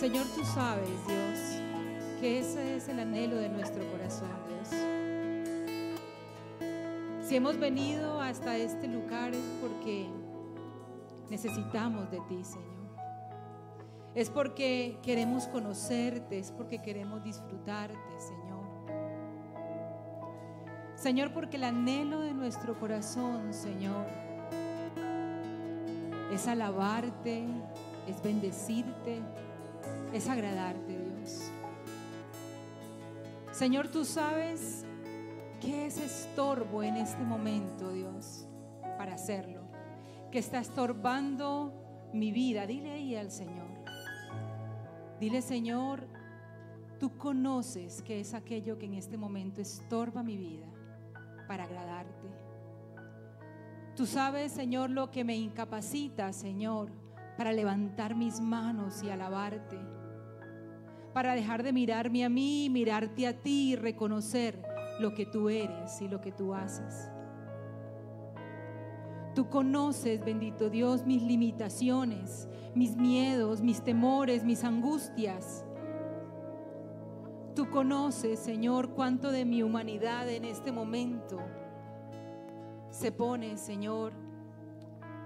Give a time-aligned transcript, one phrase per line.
[0.00, 1.60] Señor, tú sabes, Dios,
[2.22, 4.70] que ese es el anhelo de nuestro corazón, Dios.
[7.20, 10.08] Si hemos venido hasta este lugar es porque
[11.28, 12.96] necesitamos de ti, Señor.
[14.14, 18.64] Es porque queremos conocerte, es porque queremos disfrutarte, Señor.
[20.94, 24.06] Señor, porque el anhelo de nuestro corazón, Señor,
[26.32, 27.44] es alabarte,
[28.08, 29.20] es bendecirte,
[30.12, 31.50] es agradarte, Dios.
[33.52, 34.84] Señor, tú sabes
[35.60, 38.46] qué es estorbo en este momento, Dios,
[38.96, 39.60] para hacerlo.
[40.30, 41.72] Que está estorbando
[42.12, 42.66] mi vida.
[42.66, 43.68] Dile ahí al Señor.
[45.20, 46.06] Dile, Señor,
[46.98, 50.66] tú conoces qué es aquello que en este momento estorba mi vida
[51.46, 52.28] para agradarte.
[53.96, 56.90] Tú sabes, Señor, lo que me incapacita, Señor,
[57.36, 59.99] para levantar mis manos y alabarte.
[61.12, 64.62] Para dejar de mirarme a mí, mirarte a ti y reconocer
[65.00, 67.10] lo que tú eres y lo que tú haces.
[69.34, 75.64] Tú conoces, bendito Dios, mis limitaciones, mis miedos, mis temores, mis angustias.
[77.54, 81.38] Tú conoces, Señor, cuánto de mi humanidad en este momento
[82.90, 84.12] se pone, Señor,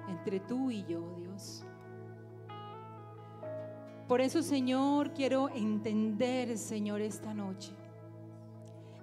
[0.08, 1.63] entre tú y yo, Dios.
[4.08, 7.72] Por eso, Señor, quiero entender, Señor, esta noche.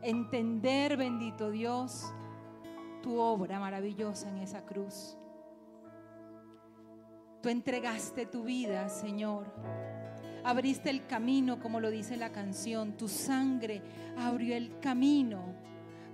[0.04, 2.14] Entender, bendito Dios,
[3.02, 5.18] tu obra maravillosa en esa cruz.
[7.42, 9.52] Tú entregaste tu vida, Señor.
[10.44, 12.96] Abriste el camino, como lo dice la canción.
[12.98, 13.82] Tu sangre
[14.18, 15.56] abrió el camino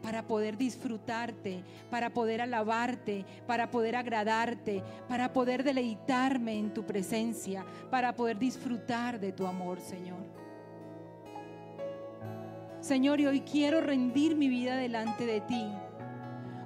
[0.01, 7.65] para poder disfrutarte, para poder alabarte, para poder agradarte, para poder deleitarme en tu presencia,
[7.89, 10.37] para poder disfrutar de tu amor, Señor.
[12.79, 15.65] Señor, y hoy quiero rendir mi vida delante de ti,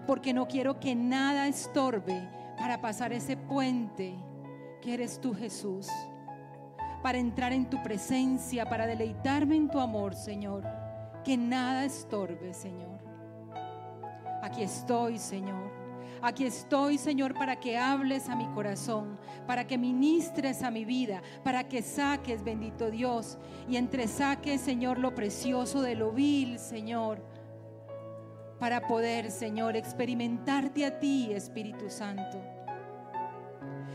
[0.05, 2.27] porque no quiero que nada estorbe
[2.57, 4.13] para pasar ese puente
[4.81, 5.87] que eres tú, Jesús,
[7.01, 10.63] para entrar en tu presencia, para deleitarme en tu amor, Señor.
[11.23, 12.90] Que nada estorbe, Señor.
[14.41, 15.71] Aquí estoy, Señor.
[16.23, 21.21] Aquí estoy, Señor, para que hables a mi corazón, para que ministres a mi vida,
[21.43, 27.23] para que saques, bendito Dios, y entre saques, Señor, lo precioso de lo vil, Señor,
[28.59, 32.37] para poder, Señor, experimentarte a ti, Espíritu Santo.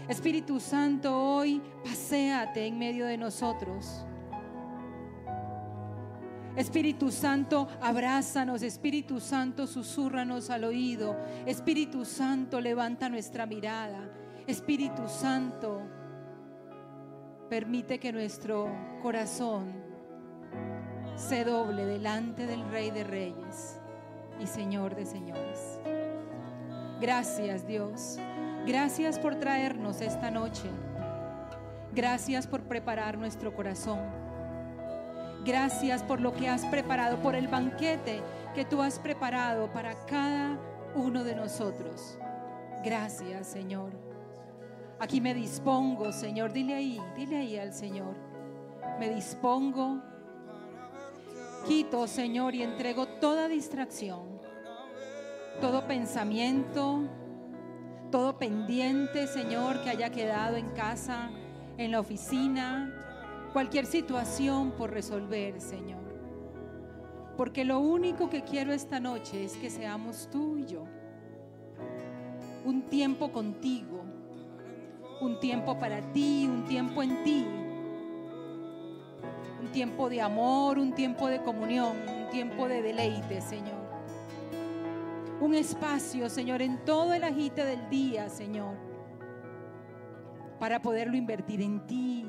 [0.08, 4.06] Espíritu Santo, hoy paséate en medio de nosotros.
[6.56, 8.62] Espíritu Santo, abrázanos.
[8.62, 11.17] Espíritu Santo, susurranos al oído.
[11.44, 14.11] Espíritu Santo, levanta nuestra mirada.
[14.47, 15.83] Espíritu Santo,
[17.50, 18.69] permite que nuestro
[19.03, 19.72] corazón
[21.15, 23.81] se doble delante del Rey de Reyes
[24.41, 25.78] y Señor de Señores.
[27.00, 28.19] Gracias Dios.
[28.67, 30.69] Gracias por traernos esta noche.
[31.94, 34.25] Gracias por preparar nuestro corazón.
[35.46, 38.20] Gracias por lo que has preparado, por el banquete
[38.52, 40.58] que tú has preparado para cada
[40.96, 42.18] uno de nosotros.
[42.84, 43.92] Gracias, Señor.
[44.98, 46.52] Aquí me dispongo, Señor.
[46.52, 48.16] Dile ahí, dile ahí al Señor.
[48.98, 50.02] Me dispongo.
[51.64, 54.40] Quito, Señor, y entrego toda distracción,
[55.60, 57.02] todo pensamiento,
[58.10, 61.30] todo pendiente, Señor, que haya quedado en casa,
[61.76, 62.95] en la oficina,
[63.52, 66.00] cualquier situación por resolver, Señor.
[67.36, 70.84] Porque lo único que quiero esta noche es que seamos tú y yo.
[72.64, 74.02] Un tiempo contigo,
[75.20, 77.46] un tiempo para ti, un tiempo en ti.
[79.60, 83.86] Un tiempo de amor, un tiempo de comunión, un tiempo de deleite, Señor.
[85.40, 88.74] Un espacio, Señor, en todo el agite del día, Señor,
[90.58, 92.26] para poderlo invertir en ti,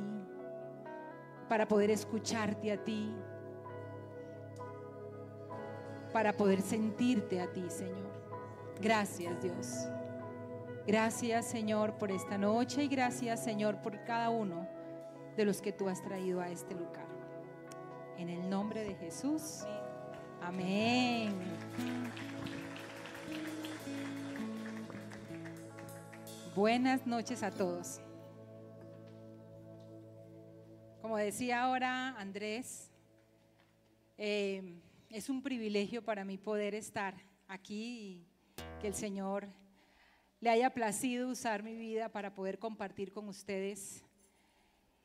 [1.47, 3.15] para poder escucharte a ti,
[6.11, 8.11] para poder sentirte a ti, Señor.
[8.81, 9.87] Gracias, Dios.
[10.85, 14.67] Gracias, Señor, por esta noche y gracias, Señor, por cada uno
[15.35, 17.07] de los que tú has traído a este lugar.
[18.17, 19.65] En el nombre de Jesús.
[20.41, 21.35] Amén.
[26.55, 28.01] Buenas noches a todos.
[31.07, 32.91] Como decía ahora Andrés,
[34.17, 34.77] eh,
[35.09, 37.15] es un privilegio para mí poder estar
[37.47, 38.27] aquí y
[38.81, 39.47] que el Señor
[40.41, 44.03] le haya placido usar mi vida para poder compartir con ustedes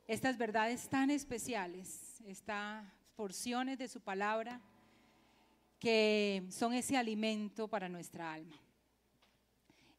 [0.08, 2.84] estas verdades tan especiales, estas
[3.14, 4.60] porciones de su palabra
[5.78, 8.56] que son ese alimento para nuestra alma.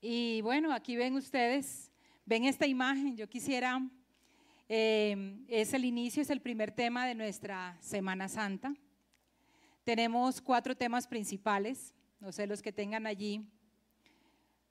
[0.01, 1.93] Y bueno, aquí ven ustedes,
[2.25, 3.79] ven esta imagen, yo quisiera,
[4.75, 8.73] eh, es el inicio, es el primer tema de nuestra Semana Santa.
[9.83, 13.45] Tenemos cuatro temas principales, no sé los que tengan allí.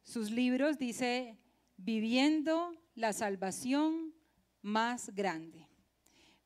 [0.03, 1.39] Sus libros dice,
[1.77, 4.13] viviendo la salvación
[4.61, 5.69] más grande.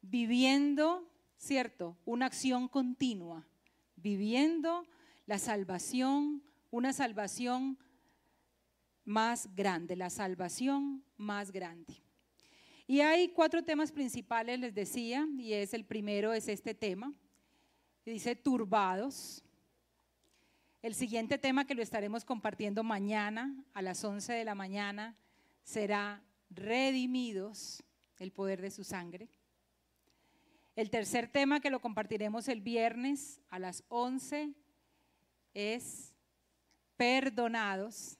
[0.03, 1.97] Viviendo, ¿cierto?
[2.05, 3.49] Una acción continua.
[3.97, 4.87] Viviendo
[5.25, 7.79] la salvación, una salvación
[9.07, 12.06] más grande, la salvación más grande.
[12.87, 17.13] Y hay cuatro temas principales, les decía, y es el primero, es este tema,
[18.05, 19.43] dice turbados.
[20.83, 25.17] El siguiente tema que lo estaremos compartiendo mañana a las 11 de la mañana
[25.65, 27.83] será redimidos,
[28.19, 29.29] el poder de su sangre.
[30.77, 34.55] El tercer tema que lo compartiremos el viernes a las 11
[35.55, 36.13] es
[36.97, 38.19] perdonados.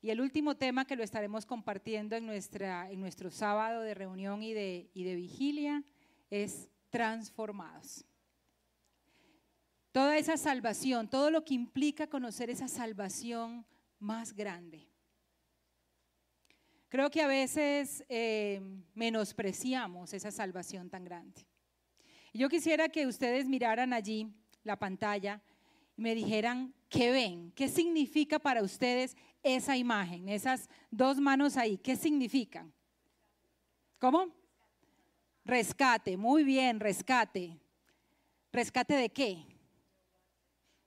[0.00, 4.42] Y el último tema que lo estaremos compartiendo en, nuestra, en nuestro sábado de reunión
[4.42, 5.82] y de, y de vigilia
[6.30, 8.04] es transformados.
[9.90, 13.66] Toda esa salvación, todo lo que implica conocer esa salvación
[13.98, 14.86] más grande.
[16.88, 18.60] Creo que a veces eh,
[18.94, 21.46] menospreciamos esa salvación tan grande.
[22.32, 25.42] Yo quisiera que ustedes miraran allí la pantalla
[25.96, 29.16] y me dijeran qué ven, qué significa para ustedes
[29.56, 32.72] esa imagen, esas dos manos ahí, qué significan.
[33.98, 34.28] ¿Cómo?
[35.44, 37.58] Rescate, muy bien, rescate.
[38.52, 39.46] ¿Rescate de qué?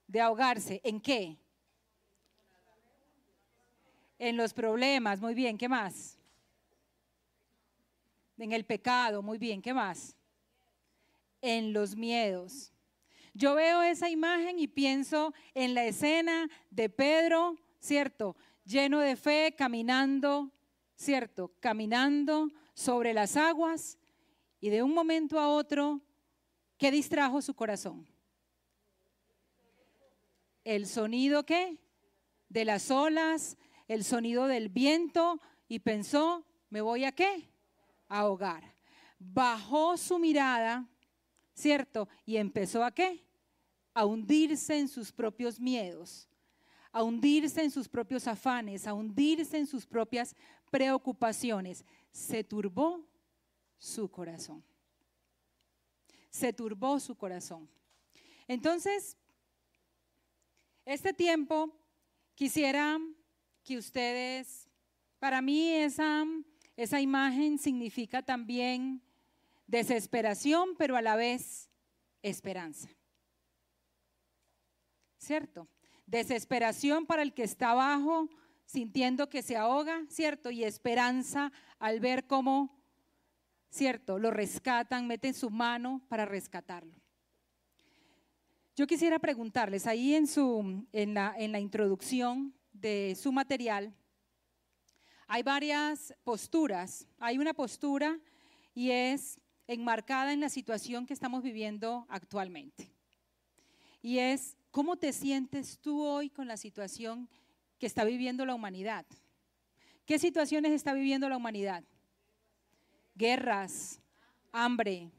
[0.08, 0.82] De ahogarse.
[0.84, 1.38] ¿En qué?
[4.20, 6.18] En los problemas, muy bien, ¿qué más?
[8.38, 10.16] En el pecado, muy bien, ¿qué más?
[11.42, 12.72] En los miedos.
[13.34, 18.36] Yo veo esa imagen y pienso en la escena de Pedro, ¿cierto?
[18.64, 20.52] Lleno de fe, caminando,
[20.96, 21.54] ¿cierto?
[21.60, 23.98] Caminando sobre las aguas
[24.60, 26.02] y de un momento a otro,
[26.78, 28.12] ¿qué distrajo su corazón?
[30.64, 31.78] el sonido qué?
[32.50, 37.50] De las olas, el sonido del viento y pensó, ¿me voy a qué?
[38.08, 38.76] A ahogar.
[39.20, 40.88] Bajó su mirada,
[41.54, 42.10] ¿cierto?
[42.26, 43.24] Y empezó a qué?
[43.94, 46.28] A hundirse en sus propios miedos,
[46.92, 50.36] a hundirse en sus propios afanes, a hundirse en sus propias
[50.70, 51.86] preocupaciones.
[52.12, 53.08] Se turbó
[53.78, 54.64] su corazón.
[56.30, 57.70] Se turbó su corazón.
[58.48, 59.18] Entonces,
[60.86, 61.74] este tiempo
[62.36, 63.00] quisiera
[63.64, 64.70] que ustedes,
[65.20, 66.26] para mí esa,
[66.76, 69.02] esa imagen significa también
[69.68, 71.70] desesperación, pero a la vez
[72.22, 72.90] esperanza.
[75.18, 75.68] ¿Cierto?
[76.12, 78.28] Desesperación para el que está abajo,
[78.66, 80.52] sintiendo que se ahoga, ¿cierto?
[80.52, 82.78] Y esperanza al ver cómo,
[83.70, 84.20] ¿cierto?
[84.20, 87.00] Lo rescatan, meten su mano para rescatarlo.
[88.76, 93.96] Yo quisiera preguntarles, ahí en, su, en, la, en la introducción de su material,
[95.28, 97.08] hay varias posturas.
[97.20, 98.20] Hay una postura
[98.74, 102.92] y es enmarcada en la situación que estamos viviendo actualmente.
[104.02, 107.30] Y es, ¿cómo te sientes tú hoy con la situación
[107.78, 109.06] que está viviendo la humanidad?
[110.06, 111.84] ¿Qué situaciones está viviendo la humanidad?
[113.16, 114.00] Guerras,
[114.52, 115.12] hambre,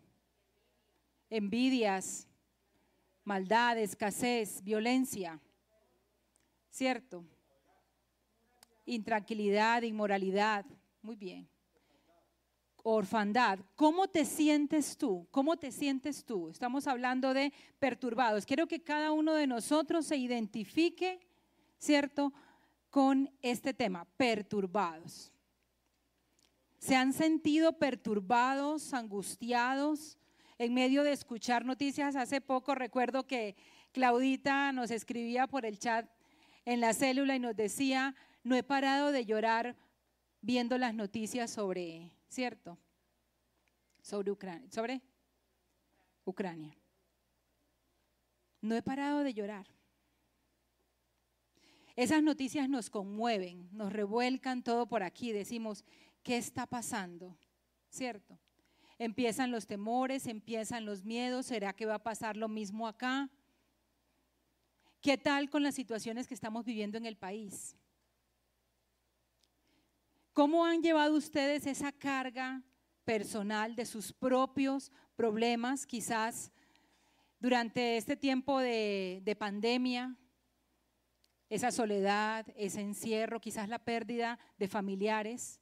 [1.31, 2.27] envidias,
[3.25, 5.41] maldad, escasez, violencia,
[6.71, 7.25] ¿cierto?
[8.85, 10.65] Intranquilidad, inmoralidad,
[11.03, 11.49] muy bien.
[12.83, 15.27] Orfandad, ¿cómo te sientes tú?
[15.31, 16.49] ¿Cómo te sientes tú?
[16.49, 18.45] Estamos hablando de perturbados.
[18.45, 21.21] Quiero que cada uno de nosotros se identifique,
[21.79, 22.33] ¿cierto?
[22.91, 25.33] Con este tema, perturbados.
[26.79, 30.19] ¿Se han sentido perturbados, angustiados?
[30.63, 32.15] en medio de escuchar noticias.
[32.15, 33.57] Hace poco recuerdo que
[33.91, 36.09] Claudita nos escribía por el chat
[36.65, 39.75] en la célula y nos decía, no he parado de llorar
[40.41, 42.79] viendo las noticias sobre, ¿cierto?
[44.01, 44.71] Sobre Ucrania.
[44.71, 45.03] Sobre
[46.25, 46.77] Ucrania.
[48.61, 49.67] No he parado de llorar.
[51.95, 55.31] Esas noticias nos conmueven, nos revuelcan todo por aquí.
[55.33, 55.85] Decimos,
[56.23, 57.37] ¿qué está pasando?
[57.91, 58.39] ¿Cierto?
[58.99, 61.47] Empiezan los temores, empiezan los miedos.
[61.47, 63.29] ¿Será que va a pasar lo mismo acá?
[65.03, 67.77] ¿Qué tal con las situaciones que estamos viviendo en el país?
[70.33, 72.63] ¿Cómo han llevado ustedes esa carga
[73.05, 76.51] personal de sus propios problemas, quizás
[77.39, 80.17] durante este tiempo de, de pandemia,
[81.51, 85.61] esa soledad, ese encierro, quizás la pérdida de familiares,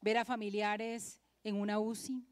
[0.00, 2.24] ver a familiares en una UCI,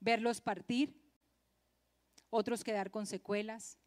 [0.00, 0.98] verlos partir,
[2.30, 3.78] otros quedar con secuelas,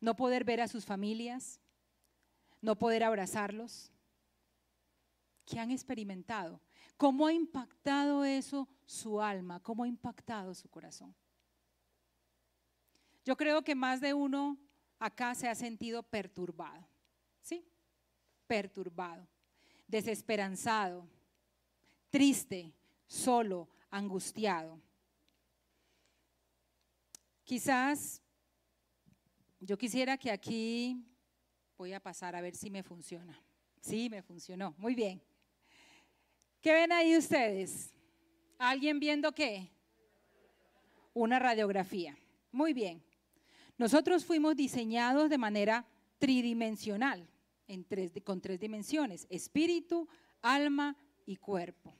[0.00, 1.60] no poder ver a sus familias,
[2.64, 3.92] no poder abrazarlos.
[5.44, 6.60] ¿Qué han experimentado?
[6.96, 9.60] ¿Cómo ha impactado eso su alma?
[9.60, 11.14] ¿Cómo ha impactado su corazón?
[13.24, 14.58] Yo creo que más de uno
[14.98, 16.86] acá se ha sentido perturbado,
[17.42, 17.66] ¿sí?
[18.46, 19.26] Perturbado,
[19.86, 21.06] desesperanzado,
[22.10, 22.72] triste,
[23.06, 24.80] solo, angustiado.
[27.44, 28.22] Quizás
[29.60, 31.04] yo quisiera que aquí,
[31.76, 33.40] voy a pasar a ver si me funciona.
[33.80, 34.74] Sí, me funcionó.
[34.78, 35.20] Muy bien.
[36.60, 37.92] ¿Qué ven ahí ustedes?
[38.58, 39.70] ¿Alguien viendo qué?
[41.12, 42.16] Una radiografía.
[42.52, 43.02] Muy bien.
[43.76, 45.86] Nosotros fuimos diseñados de manera
[46.18, 47.28] tridimensional,
[48.24, 50.08] con tres dimensiones, espíritu,
[50.40, 51.92] alma y cuerpo.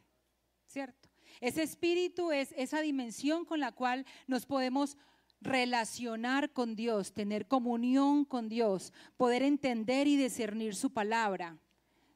[0.67, 1.09] ¿Cierto?
[1.41, 4.97] Ese espíritu es esa dimensión con la cual nos podemos
[5.45, 11.59] relacionar con Dios, tener comunión con Dios, poder entender y discernir su palabra.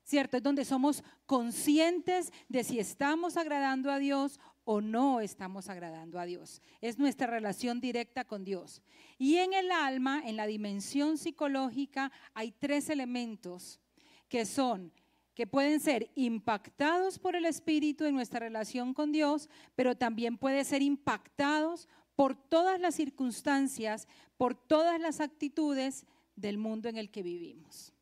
[0.02, 0.38] ¿Cierto?
[0.38, 6.24] Es donde somos conscientes de si estamos agradando a Dios o no estamos agradando a
[6.24, 6.62] Dios.
[6.80, 8.82] Es nuestra relación directa con Dios.
[9.18, 13.80] Y en el alma, en la dimensión psicológica, hay tres elementos
[14.28, 14.92] que son
[15.38, 20.64] que pueden ser impactados por el Espíritu en nuestra relación con Dios, pero también pueden
[20.64, 27.22] ser impactados por todas las circunstancias, por todas las actitudes del mundo en el que
[27.22, 27.92] vivimos.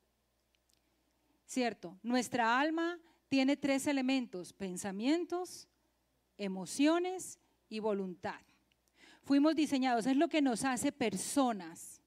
[1.44, 1.98] ¿Cierto?
[2.02, 5.68] Nuestra alma tiene tres elementos, pensamientos,
[6.38, 8.40] emociones y voluntad.
[9.22, 12.00] Fuimos diseñados, es lo que nos hace personas,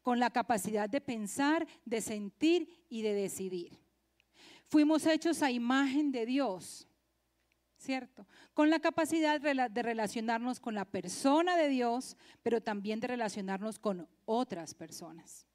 [0.00, 3.78] con la capacidad de pensar, de sentir y de decidir.
[4.68, 6.88] Fuimos hechos a imagen de Dios.
[7.82, 8.26] ¿Cierto?
[8.54, 14.08] Con la capacidad de relacionarnos con la persona de Dios, pero también de relacionarnos con
[14.24, 15.46] otras personas.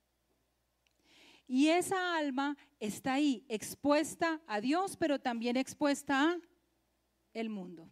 [1.47, 6.39] Y esa alma está ahí, expuesta a Dios, pero también expuesta a
[7.33, 7.89] el mundo.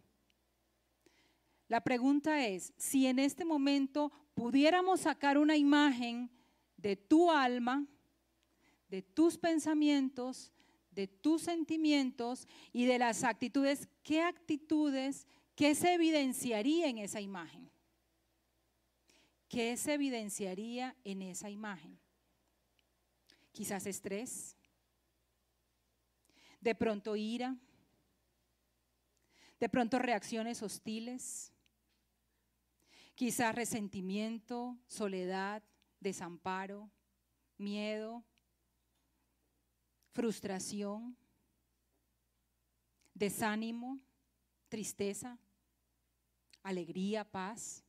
[1.68, 6.30] La pregunta es, si en este momento pudiéramos sacar una imagen
[6.78, 7.86] de tu alma,
[8.90, 10.52] de tus pensamientos,
[10.96, 17.70] de tus sentimientos y de las actitudes, ¿qué actitudes, qué se evidenciaría en esa imagen?
[19.50, 22.00] ¿Qué se evidenciaría en esa imagen?
[23.52, 24.58] Quizás estrés,
[26.60, 27.56] de pronto ira,
[29.60, 31.54] de pronto reacciones hostiles,
[33.16, 35.64] quizás resentimiento, soledad,
[36.00, 36.90] desamparo,
[37.58, 38.24] miedo,
[40.16, 41.18] frustración,
[43.14, 44.00] desánimo,
[44.70, 45.38] tristeza,
[46.64, 47.84] alegría, paz,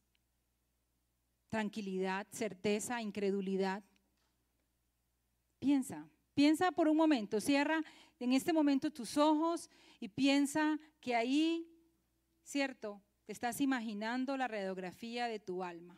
[1.48, 3.84] tranquilidad, certeza, incredulidad.
[5.60, 7.80] Piensa, piensa por un momento, cierra
[8.18, 11.70] en este momento tus ojos y piensa que ahí,
[12.42, 15.96] cierto, te estás imaginando la radiografía de tu alma.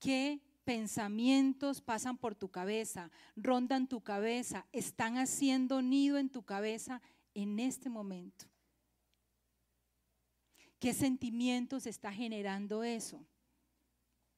[0.00, 7.00] ¿Qué pensamientos pasan por tu cabeza, rondan tu cabeza, están haciendo nido en tu cabeza
[7.34, 8.46] en este momento.
[10.78, 13.24] ¿Qué sentimientos está generando eso?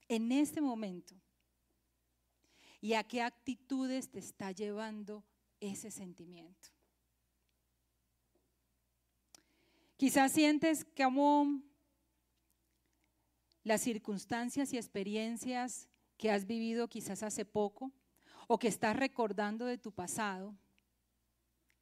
[0.09, 1.15] En este momento.
[2.81, 5.25] ¿Y a qué actitudes te está llevando
[5.61, 6.69] ese sentimiento?
[9.97, 11.63] Quizás sientes como
[13.63, 17.93] las circunstancias y experiencias que has vivido quizás hace poco
[18.47, 20.55] o que estás recordando de tu pasado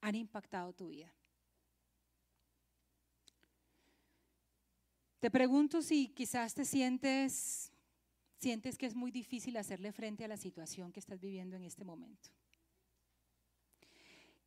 [0.01, 1.13] han impactado tu vida.
[5.21, 7.73] Te pregunto si quizás te sientes
[8.43, 11.85] sientes que es muy difícil hacerle frente a la situación que estás viviendo en este
[11.85, 12.29] momento.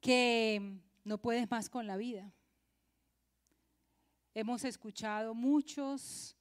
[0.01, 2.34] Que no puedes más con la vida.
[4.34, 6.36] Hemos escuchado muchos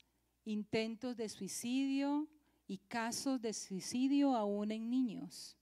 [0.45, 2.29] intentos de suicidio
[2.67, 5.57] y casos de suicidio aún en niños.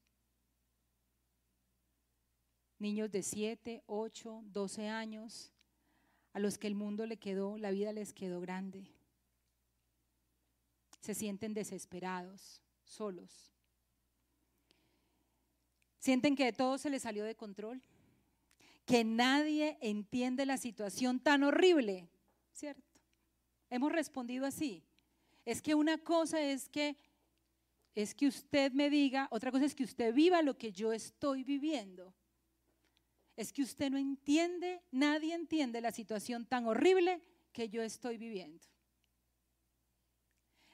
[2.78, 5.52] Niños de 7, 8, 12 años,
[6.32, 8.90] a los que el mundo le quedó, la vida les quedó grande.
[11.00, 13.52] Se sienten desesperados, solos.
[15.98, 17.82] Sienten que todo se les salió de control,
[18.84, 22.08] que nadie entiende la situación tan horrible,
[22.52, 22.82] ¿cierto?
[23.70, 24.84] Hemos respondido así.
[25.44, 26.96] Es que una cosa es que
[27.94, 31.44] es que usted me diga, otra cosa es que usted viva lo que yo estoy
[31.44, 32.14] viviendo.
[33.36, 37.22] Es que usted no entiende, nadie entiende la situación tan horrible
[37.52, 38.66] que yo estoy viviendo.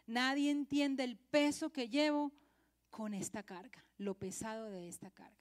[0.07, 2.33] Nadie entiende el peso que llevo
[2.91, 5.35] con esta carga, lo pesado de esta carga.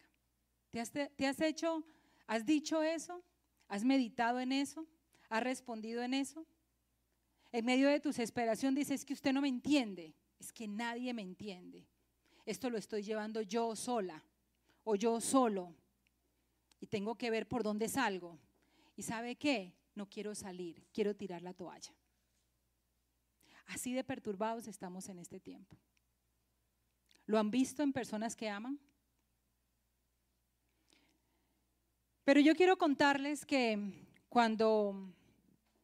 [0.72, 1.86] ¿Te has, has hecho,
[2.26, 3.24] has dicho eso?
[3.68, 4.88] ¿Has meditado en eso?
[5.30, 6.46] ¿Has respondido en eso?
[7.52, 11.22] En medio de tu desesperación dices que usted no me entiende, es que nadie me
[11.22, 11.88] entiende.
[12.46, 14.24] Esto lo estoy llevando yo sola
[14.84, 15.76] o yo solo
[16.80, 18.40] y tengo que ver por dónde salgo.
[18.96, 19.74] ¿Y sabe qué?
[19.96, 21.94] No quiero salir, quiero tirar la toalla.
[23.68, 25.76] Así de perturbados estamos en este tiempo.
[27.26, 28.80] ¿Lo han visto en personas que aman?
[32.24, 35.14] Pero yo quiero contarles que cuando,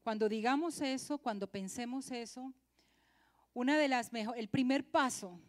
[0.04, 2.54] cuando digamos eso, cuando pensemos eso,
[3.54, 5.40] una de las el primer paso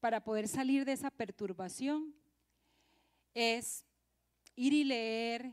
[0.00, 2.14] para poder salir de esa perturbación
[3.32, 3.84] es
[4.56, 5.52] ir y leer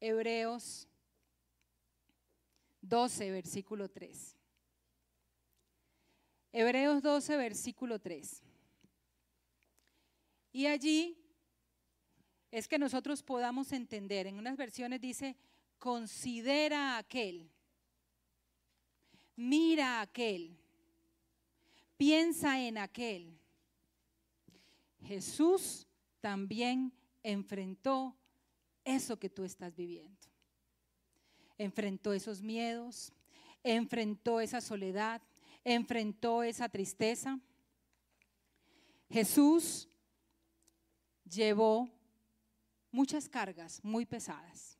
[0.00, 0.88] Hebreos
[2.80, 4.36] 12, versículo 3.
[6.52, 8.42] Hebreos 12, versículo 3.
[10.52, 11.18] Y allí
[12.50, 15.36] es que nosotros podamos entender, en unas versiones dice,
[15.78, 17.50] considera aquel,
[19.36, 20.56] mira aquel,
[21.96, 23.38] piensa en aquel.
[25.02, 25.86] Jesús
[26.20, 28.16] también enfrentó
[28.84, 30.18] eso que tú estás viviendo.
[31.58, 33.12] Enfrentó esos miedos,
[33.62, 35.22] enfrentó esa soledad,
[35.64, 37.38] enfrentó esa tristeza.
[39.10, 39.88] Jesús
[41.24, 41.88] llevó
[42.90, 44.78] muchas cargas muy pesadas.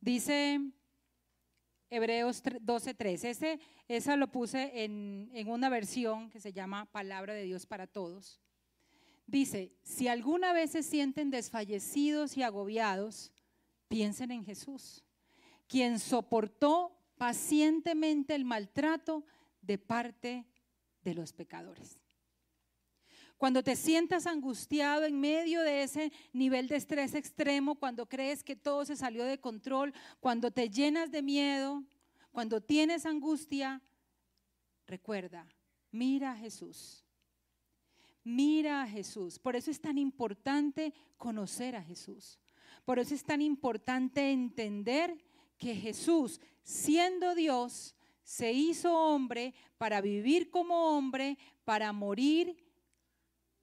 [0.00, 0.60] Dice
[1.90, 7.44] Hebreos 12:3, ese, esa lo puse en, en una versión que se llama Palabra de
[7.44, 8.40] Dios para Todos.
[9.26, 13.32] Dice, si alguna vez se sienten desfallecidos y agobiados,
[13.88, 15.04] piensen en Jesús,
[15.66, 19.24] quien soportó pacientemente el maltrato
[19.62, 20.46] de parte
[21.02, 22.00] de los pecadores.
[23.38, 28.56] Cuando te sientas angustiado en medio de ese nivel de estrés extremo, cuando crees que
[28.56, 31.84] todo se salió de control, cuando te llenas de miedo,
[32.32, 33.82] cuando tienes angustia,
[34.86, 35.46] recuerda,
[35.90, 37.04] mira a Jesús.
[38.24, 39.38] Mira a Jesús.
[39.38, 42.40] Por eso es tan importante conocer a Jesús.
[42.84, 45.16] Por eso es tan importante entender
[45.58, 47.94] que Jesús, siendo Dios,
[48.24, 52.56] se hizo hombre para vivir como hombre, para morir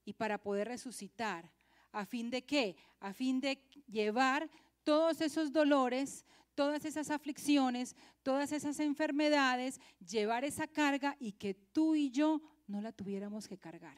[0.06, 1.52] y para poder resucitar.
[1.92, 2.76] ¿A fin de qué?
[3.00, 4.50] A fin de llevar
[4.84, 11.96] todos esos dolores, todas esas aflicciones, todas esas enfermedades, llevar esa carga y que tú
[11.96, 13.98] y yo no la tuviéramos que cargar.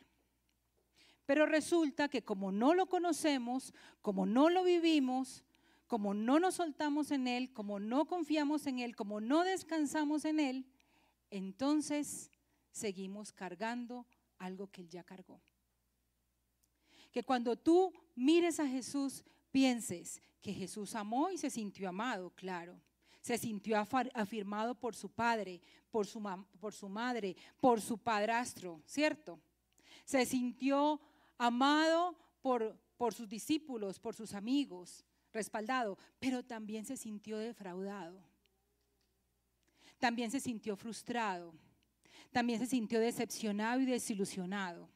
[1.25, 5.43] Pero resulta que como no lo conocemos, como no lo vivimos,
[5.87, 10.39] como no nos soltamos en Él, como no confiamos en Él, como no descansamos en
[10.39, 10.65] Él,
[11.31, 12.31] entonces
[12.71, 14.05] seguimos cargando
[14.37, 15.41] algo que Él ya cargó.
[17.15, 22.77] Que cuando tú mires a Jesús, pienses que Jesús amó y se sintió amado, claro.
[23.21, 23.77] Se sintió
[24.13, 26.21] afirmado por su padre, por su,
[26.59, 29.39] por su madre, por su padrastro, ¿cierto?
[30.03, 30.99] Se sintió
[31.37, 38.21] amado por, por sus discípulos, por sus amigos, respaldado, pero también se sintió defraudado.
[39.99, 41.53] También se sintió frustrado.
[42.33, 44.89] También se sintió decepcionado y desilusionado.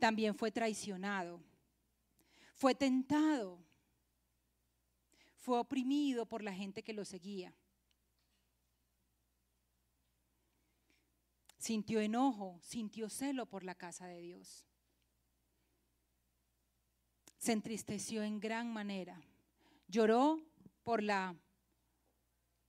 [0.00, 1.40] También fue traicionado.
[2.56, 3.64] Fue tentado.
[5.38, 7.54] Fue oprimido por la gente que lo seguía.
[11.56, 14.66] Sintió enojo, sintió celo por la casa de Dios
[17.40, 19.18] se entristeció en gran manera.
[19.88, 20.38] Lloró
[20.84, 21.34] por la...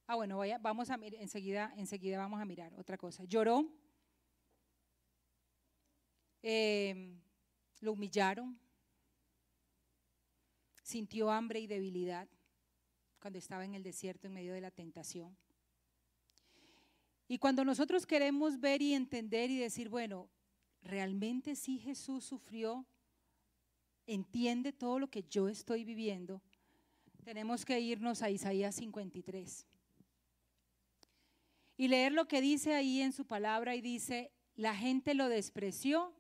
[0.07, 3.25] Ah, bueno, vamos a enseguida, enseguida vamos a mirar otra cosa.
[3.25, 3.65] Lloró,
[6.41, 7.19] em,
[7.79, 8.59] lo humillaron,
[10.83, 12.27] sintió hambre y debilidad
[13.19, 15.37] cuando estaba en el desierto en medio de la tentación.
[17.27, 20.29] Y cuando nosotros queremos ver y entender y decir, bueno,
[20.81, 22.85] realmente sí Jesús sufrió
[24.07, 26.41] entiende todo lo que yo estoy viviendo,
[27.23, 29.67] tenemos que irnos a Isaías 53
[31.77, 36.13] y leer lo que dice ahí en su palabra y dice, la gente lo despreció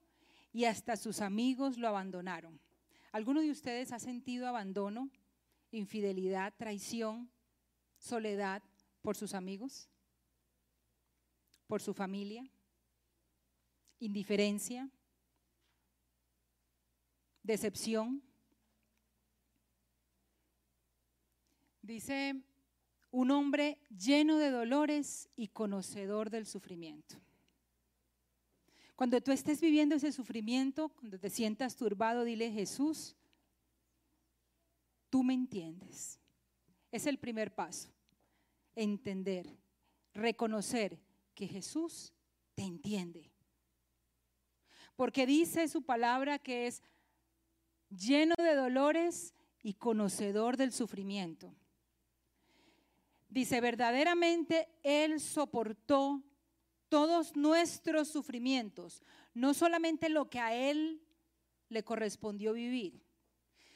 [0.53, 2.59] y hasta sus amigos lo abandonaron.
[3.11, 5.09] ¿Alguno de ustedes ha sentido abandono
[5.71, 7.31] infidelidad, traición,
[7.97, 8.61] soledad
[9.01, 9.89] por sus amigos,
[11.67, 12.43] por su familia,
[13.99, 14.89] indiferencia,
[17.43, 18.21] decepción.
[21.81, 22.35] Dice
[23.11, 27.15] un hombre lleno de dolores y conocedor del sufrimiento.
[29.01, 33.15] Cuando tú estés viviendo ese sufrimiento, cuando te sientas turbado, dile Jesús,
[35.09, 36.19] tú me entiendes.
[36.91, 37.89] Es el primer paso.
[38.75, 39.57] Entender,
[40.13, 40.99] reconocer
[41.33, 42.13] que Jesús
[42.53, 43.31] te entiende.
[44.95, 46.83] Porque dice su palabra que es
[47.89, 49.33] lleno de dolores
[49.63, 51.51] y conocedor del sufrimiento.
[53.29, 56.21] Dice, verdaderamente Él soportó
[56.91, 59.01] todos nuestros sufrimientos,
[59.33, 61.01] no solamente lo que a Él
[61.69, 63.01] le correspondió vivir,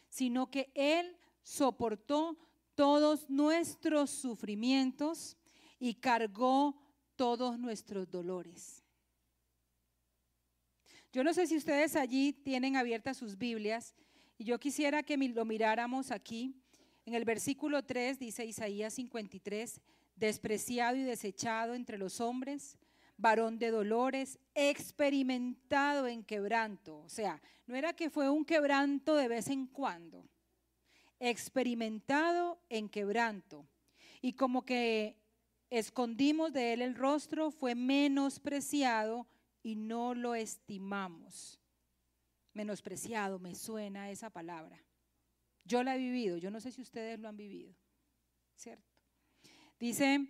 [0.09, 2.37] sino que Él soportó
[2.75, 5.37] todos nuestros sufrimientos
[5.79, 6.75] y cargó
[7.15, 8.83] todos nuestros dolores.
[11.13, 13.95] Yo no sé si ustedes allí tienen abiertas sus Biblias
[14.37, 16.53] y yo quisiera que lo miráramos aquí.
[17.05, 19.79] En el versículo 3 dice Isaías 53,
[20.17, 22.77] despreciado y desechado entre los hombres,
[23.17, 26.97] varón de dolores, experimentado en quebranto.
[26.97, 30.27] O sea, no era que fue un quebranto de vez en cuando,
[31.19, 33.67] experimentado en quebranto.
[34.21, 35.17] Y como que
[35.69, 39.27] escondimos de él el rostro, fue menospreciado
[39.63, 41.59] y no lo estimamos.
[42.53, 44.81] Menospreciado, me suena esa palabra.
[45.63, 47.73] Yo la he vivido, yo no sé si ustedes lo han vivido,
[48.55, 48.93] ¿cierto?
[49.79, 50.27] Dice,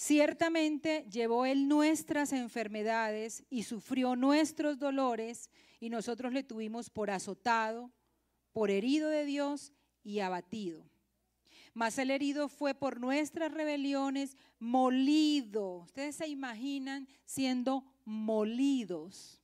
[0.00, 7.90] ciertamente llevó él nuestras enfermedades y sufrió nuestros dolores y nosotros le tuvimos por azotado,
[8.54, 10.88] por herido de Dios y abatido.
[11.74, 15.80] Mas el herido fue por nuestras rebeliones, molido.
[15.80, 19.38] Ustedes se imaginan siendo molidos.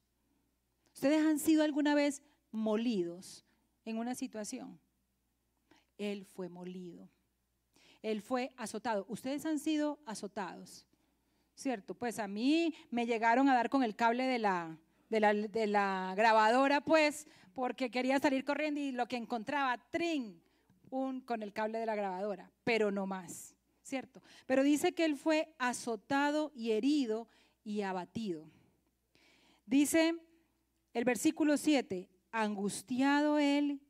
[0.95, 3.45] ¿Ustedes han sido alguna vez molidos
[3.85, 4.81] en una situación?
[5.99, 7.11] Él fue molido.
[8.07, 9.05] Él fue azotado.
[9.09, 10.87] Ustedes han sido azotados,
[11.57, 11.93] ¿cierto?
[11.93, 16.81] Pues a mí me llegaron a dar con el cable de la, de la, grabadora,
[16.81, 20.41] pues, porque quería salir corriendo y lo que encontraba, trin,
[20.89, 24.23] un, con el cable de la grabadora, pero no más, ¿cierto?
[24.47, 27.27] Pero dice que él fue azotado y herido
[27.65, 28.49] y abatido.
[29.67, 30.15] Dice
[30.95, 33.81] el versículo 7, angustiado él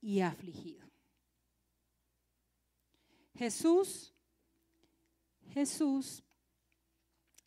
[0.00, 0.83] y afligido.
[3.36, 4.12] Jesús,
[5.50, 6.22] Jesús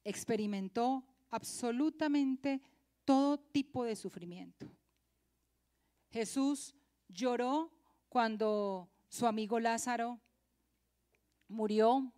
[0.03, 2.61] experimentó absolutamente
[3.05, 4.67] todo tipo de sufrimiento.
[6.11, 6.75] Jesús
[7.07, 7.71] lloró
[8.09, 10.19] cuando su amigo Lázaro
[11.47, 12.11] murió.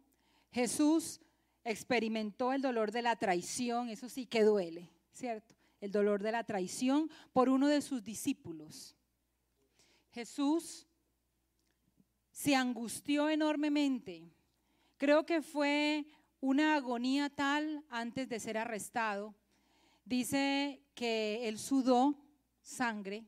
[0.51, 1.21] Jesús
[1.63, 5.55] experimentó el dolor de la traición, eso sí que duele, ¿cierto?
[5.79, 8.95] El dolor de la traición por uno de sus discípulos.
[10.12, 10.88] Jesús
[12.39, 14.23] se angustió enormemente.
[14.95, 16.06] Creo que fue
[16.39, 19.36] una agonía tal antes de ser arrestado.
[20.06, 22.15] Dice que él sudó
[22.62, 23.25] sangre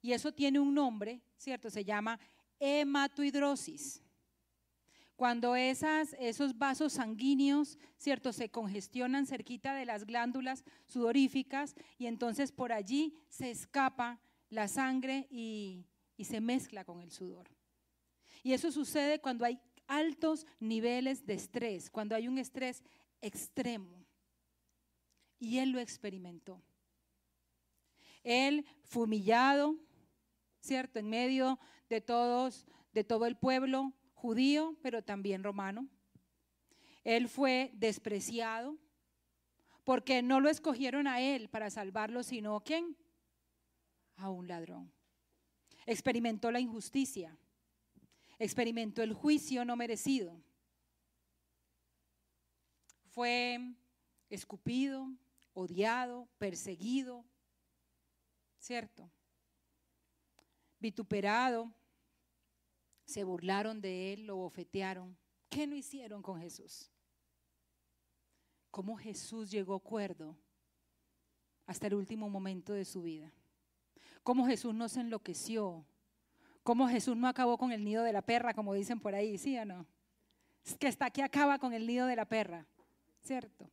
[0.00, 1.68] y eso tiene un nombre, ¿cierto?
[1.68, 2.20] Se llama
[2.60, 4.00] hematohidrosis.
[5.16, 8.32] Cuando esos vasos sanguíneos, ¿cierto?
[8.32, 15.26] Se congestionan cerquita de las glándulas sudoríficas y entonces por allí se escapa la sangre
[15.28, 15.86] y
[16.22, 17.48] se mezcla con el sudor.
[18.44, 22.84] Y eso sucede cuando hay altos niveles de estrés, cuando hay un estrés
[23.22, 24.04] extremo.
[25.38, 26.62] Y él lo experimentó.
[28.22, 29.76] Él fue humillado,
[30.60, 30.98] ¿cierto?
[30.98, 35.88] En medio de todos, de todo el pueblo judío, pero también romano.
[37.02, 38.76] Él fue despreciado
[39.84, 42.94] porque no lo escogieron a él para salvarlo, sino quién?
[44.16, 44.92] A un ladrón.
[45.86, 47.38] Experimentó la injusticia,
[48.38, 50.40] experimentó el juicio no merecido.
[53.10, 53.58] Fue
[54.28, 55.08] escupido,
[55.52, 57.24] odiado, perseguido,
[58.58, 59.10] ¿cierto?
[60.84, 61.72] vituperado,
[63.06, 65.16] se burlaron de él, lo bofetearon.
[65.48, 66.90] ¿Qué no hicieron con Jesús?
[68.70, 70.36] ¿Cómo Jesús llegó cuerdo
[71.64, 73.32] hasta el último momento de su vida?
[74.22, 75.86] ¿Cómo Jesús no se enloqueció?
[76.64, 79.56] ¿Cómo Jesús no acabó con el nido de la perra, como dicen por ahí, sí
[79.56, 79.86] o no?
[80.64, 82.66] Es que hasta aquí acaba con el nido de la perra,
[83.22, 83.70] ¿cierto?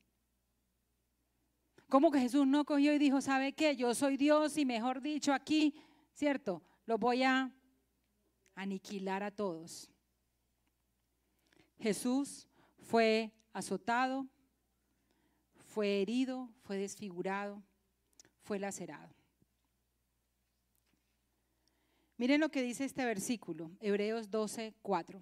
[1.90, 3.76] ¿Cómo que Jesús no cogió y dijo, ¿sabe qué?
[3.76, 5.74] Yo soy Dios y mejor dicho aquí,
[6.14, 6.62] ¿cierto?
[6.92, 7.50] lo voy a
[8.56, 9.90] aniquilar a todos.
[11.80, 12.50] Jesús
[12.80, 14.28] fue azotado,
[15.56, 17.64] fue herido, fue desfigurado,
[18.42, 19.16] fue lacerado.
[22.22, 25.20] Miren lo que dice este versículo, Hebreos 12, 4.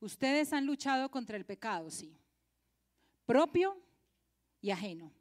[0.00, 2.12] Ustedes han luchado contra el pecado, sí,
[3.24, 3.80] propio
[4.60, 5.12] y ajeno.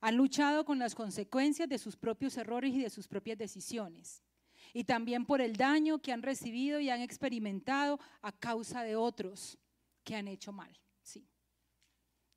[0.00, 4.22] Han luchado con las consecuencias de sus propios errores y de sus propias decisiones.
[4.72, 9.58] Y también por el daño que han recibido y han experimentado a causa de otros
[10.04, 10.72] que han hecho mal.
[11.02, 11.26] Sí.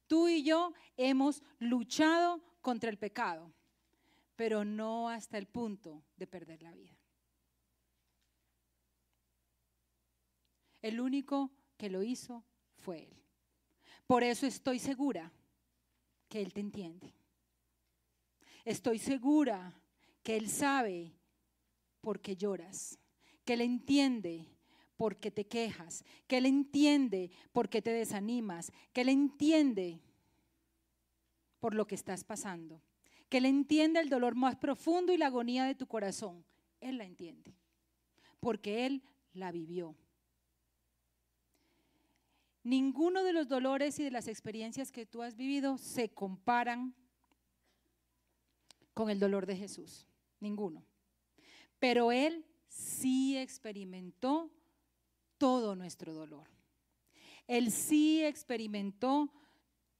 [0.08, 3.54] Tú y yo hemos luchado contra el pecado,
[4.42, 6.98] pero no hasta el punto de perder la vida.
[10.82, 12.44] El único que lo hizo
[12.76, 13.24] fue Él.
[14.08, 15.32] Por eso estoy segura
[16.28, 17.14] que Él te entiende.
[18.66, 19.80] Estoy segura
[20.24, 21.14] que Él sabe
[22.02, 22.98] por qué lloras,
[23.46, 24.48] que Él entiende
[24.98, 30.02] por qué te quejas, que Él entiende por qué te desanimas, que Él entiende
[31.60, 32.82] por lo que estás pasando,
[33.32, 36.44] que Él entiende el dolor más profundo y la agonía de tu corazón.
[36.82, 37.56] Él la entiende,
[38.42, 39.96] porque Él la vivió.
[42.62, 46.94] Ninguno de los dolores y de las experiencias que tú has vivido se comparan
[48.94, 50.06] con el dolor de Jesús.
[50.42, 50.84] Ninguno.
[51.80, 54.52] Pero Él sí experimentó
[55.38, 56.50] todo nuestro dolor.
[57.48, 59.32] Él sí experimentó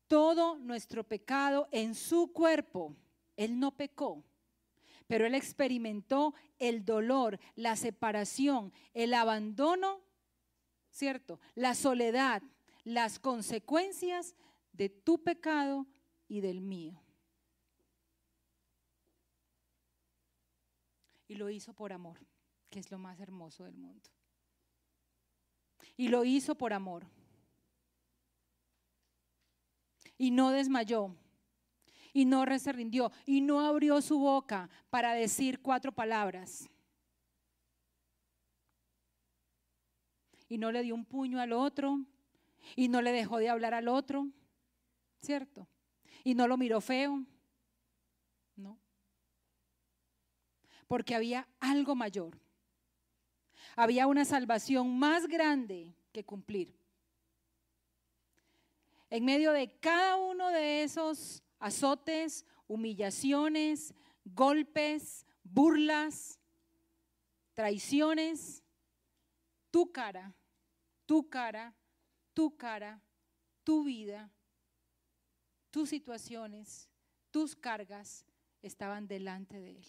[0.10, 2.98] todo nuestro pecado en su cuerpo.
[3.38, 4.24] Él no pecó,
[5.08, 10.02] pero Él experimentó el dolor, la separación, el abandono
[10.92, 11.40] ¿cierto?
[11.56, 12.44] La soledad,
[12.84, 14.36] las consecuencias
[14.74, 15.88] de tu pecado
[16.28, 17.02] y del mío.
[21.28, 22.20] Y lo hizo por amor,
[22.70, 24.10] que es lo más hermoso del mundo.
[25.96, 27.08] Y lo hizo por amor.
[30.18, 31.16] Y no desmayó.
[32.14, 33.12] Y no se rindió.
[33.26, 36.70] Y no abrió su boca para decir cuatro palabras.
[40.52, 42.02] y no le dio un puño al otro
[42.76, 44.28] y no le dejó de hablar al otro,
[45.22, 45.66] ¿cierto?
[46.26, 47.26] Y no lo miró feo,
[48.58, 48.78] no.
[50.90, 52.38] Porque había algo mayor.
[53.78, 56.76] Había una salvación más grande que cumplir.
[59.10, 63.94] En medio de cada uno de esos azotes, humillaciones,
[64.26, 66.38] golpes, burlas,
[67.54, 68.62] traiciones,
[69.72, 70.36] tu cara
[71.12, 71.76] tu cara,
[72.34, 73.04] tu cara,
[73.66, 74.32] tu vida,
[75.70, 76.88] tus situaciones,
[77.32, 78.26] tus cargas
[78.62, 79.86] estaban delante de Él.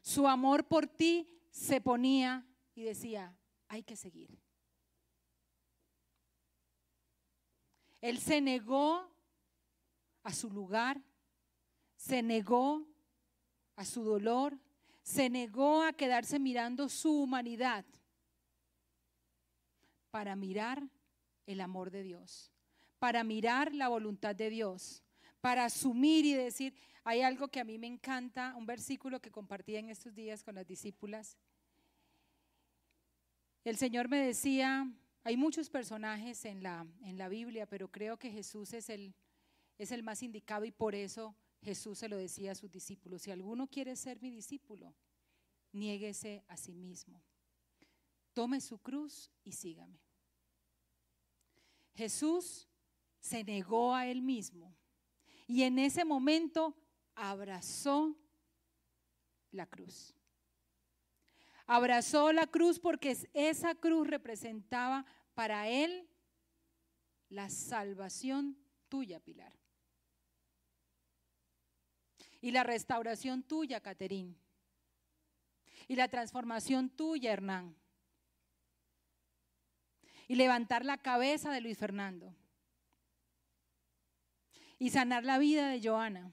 [0.00, 3.36] Su amor por ti se ponía y decía,
[3.68, 4.38] hay que seguir.
[8.00, 9.10] Él se negó
[10.22, 11.00] a su lugar,
[11.96, 12.86] se negó
[13.76, 14.58] a su dolor,
[15.02, 17.84] se negó a quedarse mirando su humanidad
[20.10, 20.82] para mirar
[21.46, 22.52] el amor de Dios,
[22.98, 25.02] para mirar la voluntad de Dios,
[25.40, 29.76] para asumir y decir, hay algo que a mí me encanta, un versículo que compartí
[29.76, 31.38] en estos días con las discípulas.
[33.64, 34.90] El Señor me decía,
[35.24, 39.14] hay muchos personajes en la, en la Biblia, pero creo que Jesús es el,
[39.76, 43.30] es el más indicado y por eso Jesús se lo decía a sus discípulos, si
[43.30, 44.94] alguno quiere ser mi discípulo,
[45.72, 47.22] niéguese a sí mismo
[48.38, 49.98] tome su cruz y sígame.
[51.96, 52.68] Jesús
[53.18, 54.76] se negó a él mismo
[55.48, 56.76] y en ese momento
[57.16, 58.16] abrazó
[59.50, 60.14] la cruz.
[61.68, 66.08] Abrazó la cruz porque esa cruz representaba para él
[67.28, 69.52] la salvación tuya, Pilar.
[72.40, 74.36] Y la restauración tuya, Caterín.
[75.86, 77.76] Y la transformación tuya, Hernán
[80.28, 82.36] y levantar la cabeza de Luis Fernando
[84.78, 86.30] y sanar la vida de Joana.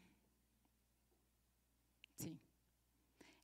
[2.17, 2.37] Sí.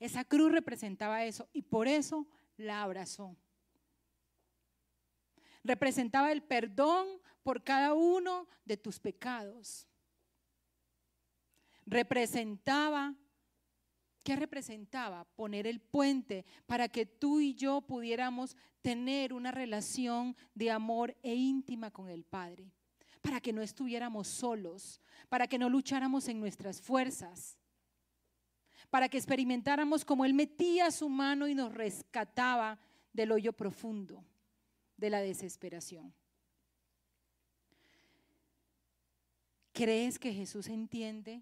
[0.01, 3.37] Esa cruz representaba eso y por eso la abrazó.
[5.63, 7.07] Representaba el perdón
[7.43, 9.87] por cada uno de tus pecados.
[11.85, 13.15] Representaba
[14.23, 15.25] ¿Qué representaba?
[15.35, 21.33] Poner el puente para que tú y yo pudiéramos tener una relación de amor e
[21.33, 22.71] íntima con el Padre,
[23.21, 27.57] para que no estuviéramos solos, para que no lucháramos en nuestras fuerzas,
[28.91, 32.77] para que experimentáramos como Él metía su mano y nos rescataba
[33.13, 34.23] del hoyo profundo
[34.97, 36.13] de la desesperación.
[39.71, 41.41] ¿Crees que Jesús entiende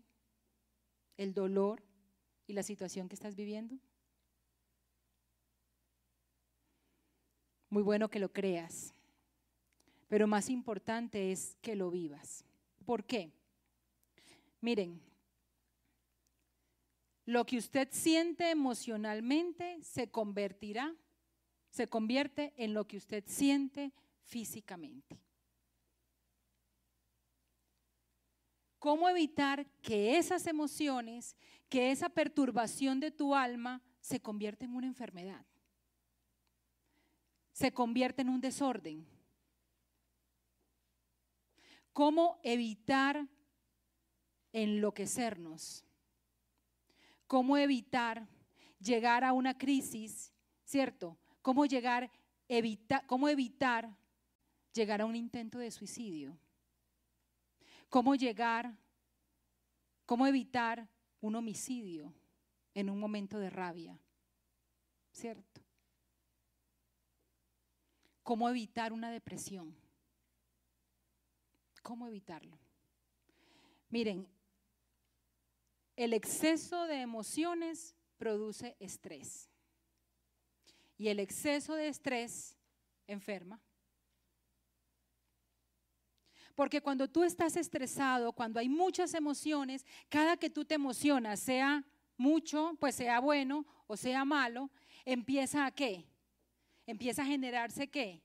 [1.18, 1.84] el dolor
[2.46, 3.80] y la situación que estás viviendo?
[7.72, 8.94] Muy bueno que lo creas,
[10.08, 12.46] pero más importante es que lo vivas.
[12.86, 13.32] ¿Por qué?
[14.62, 15.09] Miren,
[17.30, 20.96] lo que usted siente emocionalmente se convertirá,
[21.70, 25.22] se convierte en lo que usted siente físicamente.
[28.80, 31.36] ¿Cómo evitar que esas emociones,
[31.70, 35.46] que esa perturbación de tu alma se convierta en una enfermedad?
[37.52, 39.06] Se convierte en un desorden.
[41.94, 43.28] ¿Cómo evitar
[44.52, 45.86] enloquecernos?
[47.30, 48.28] ¿Cómo evitar
[48.82, 50.34] llegar a una crisis,
[50.66, 51.18] cierto?
[51.42, 52.12] ¿Cómo llegar
[53.06, 53.96] cómo evitar
[54.74, 56.38] llegar a un intento de suicidio?
[57.90, 58.78] cómo llegar,
[60.06, 60.88] cómo evitar
[61.22, 62.14] un homicidio
[62.74, 64.00] en un momento de rabia,
[65.12, 65.62] ¿cierto?
[68.24, 69.76] ¿Cómo evitar una depresión?
[71.82, 72.60] ¿Cómo evitarlo?
[73.90, 74.28] Miren,
[76.00, 79.50] el exceso de emociones produce estrés.
[80.98, 82.58] Y el exceso de estrés
[83.06, 83.62] enferma.
[86.56, 91.84] Porque cuando tú estás estresado, cuando hay muchas emociones, cada que tú te emocionas, sea
[92.16, 94.72] mucho, pues sea bueno o sea malo,
[95.04, 96.06] empieza a qué?
[96.88, 98.24] Empieza a generarse qué?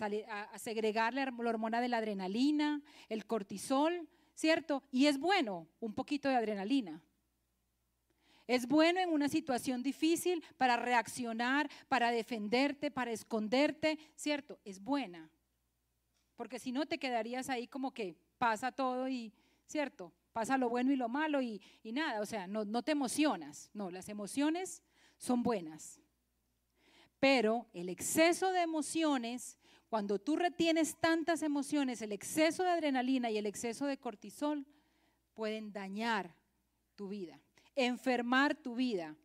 [0.00, 4.84] A, segregar la hormona de la adrenalina, el cortisol, ¿cierto?
[4.92, 7.02] Y es bueno un poquito de adrenalina.
[8.48, 14.58] Es bueno en una situación difícil para reaccionar, para defenderte, para esconderte, ¿cierto?
[14.64, 15.30] Es buena
[16.38, 19.32] porque si no te quedarías ahí como que pasa todo y,
[19.66, 20.12] ¿cierto?
[20.32, 23.90] Pasa lo bueno y lo malo y, nada, o sea, no, no te emocionas, no,
[23.90, 24.84] las emociones
[25.16, 26.00] son buenas.
[27.18, 29.58] Pero el exceso de emociones,
[29.88, 34.64] cuando tú retienes tantas emociones, el exceso de adrenalina y el exceso de cortisol
[35.34, 36.36] pueden dañar
[36.94, 37.42] tu vida,
[37.78, 39.16] enfermar tu vida,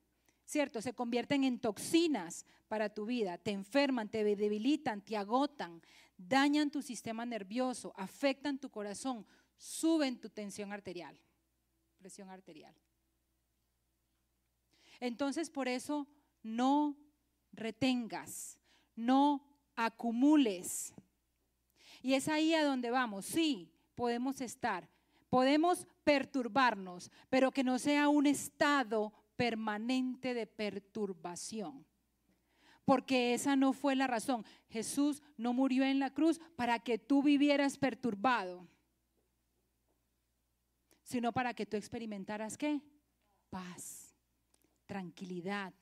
[0.46, 0.82] ¿cierto?
[0.82, 5.82] Se convierten en toxinas para tu vida, te enferman, te debilitan, te agotan,
[6.18, 9.26] dañan tu sistema nervioso, afectan tu corazón,
[9.58, 11.20] suben tu tensión arterial,
[11.98, 12.76] presión arterial.
[15.00, 16.08] Entonces, por eso
[16.42, 16.96] no
[17.52, 18.58] retengas,
[18.96, 20.94] no acumules.
[22.02, 23.26] Y es ahí a donde vamos.
[23.26, 24.90] Sí, podemos estar,
[25.34, 31.88] podemos perturbarnos, pero que no sea un estado permanente de perturbación
[32.86, 34.46] porque esa no fue la razón.
[34.70, 38.68] Jesús no murió en la cruz para que tú vivieras perturbado,
[41.02, 42.80] sino para que tú experimentaras qué?
[43.50, 44.16] Paz,
[44.86, 45.74] tranquilidad,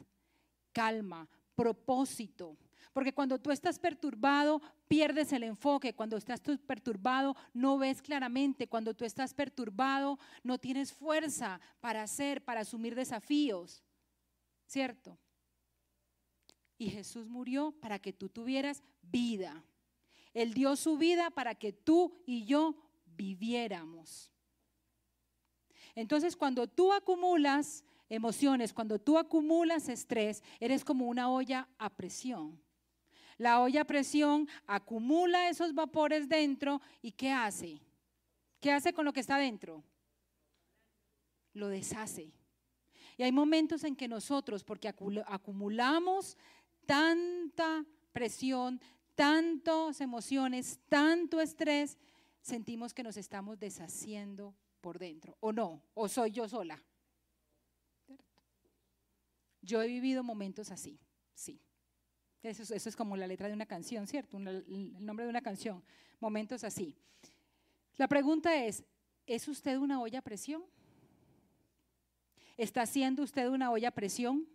[0.71, 2.55] calma, propósito.
[2.93, 5.93] Porque cuando tú estás perturbado, pierdes el enfoque.
[5.93, 8.67] Cuando estás perturbado, no ves claramente.
[8.67, 13.83] Cuando tú estás perturbado, no tienes fuerza para hacer, para asumir desafíos.
[14.65, 15.17] ¿Cierto?
[16.81, 19.63] y Jesús murió para que tú tuvieras vida.
[20.33, 24.31] Él dio su vida para que tú y yo viviéramos.
[25.93, 32.59] Entonces, cuando tú acumulas emociones, cuando tú acumulas estrés, eres como una olla a presión.
[33.41, 37.81] La olla a presión acumula esos vapores dentro y ¿qué hace?
[38.59, 39.83] ¿Qué hace con lo que está dentro?
[41.53, 42.31] Lo deshace.
[43.17, 44.87] Y hay momentos en que nosotros, porque
[45.25, 46.37] acumulamos
[46.85, 48.79] tanta presión,
[49.15, 51.97] tantas emociones, tanto estrés,
[52.43, 55.35] sentimos que nos estamos deshaciendo por dentro.
[55.39, 55.81] ¿O no?
[55.95, 56.79] ¿O soy yo sola?
[59.63, 60.99] Yo he vivido momentos así,
[61.33, 61.59] sí.
[62.43, 64.37] Eso, es como la letra de una canción, ¿cierto?
[64.37, 65.83] el nombre de una canción.
[66.19, 66.95] Momentos así.
[67.97, 68.83] La pregunta es,
[69.27, 70.63] ¿es usted una olla a presión?
[72.57, 74.47] ¿Está siendo usted una olla a presión?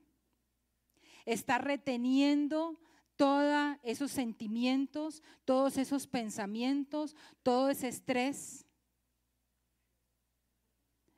[1.27, 2.79] está reteniendo
[3.17, 8.65] todos esos sentimientos, todos esos pensamientos, todo ese estrés.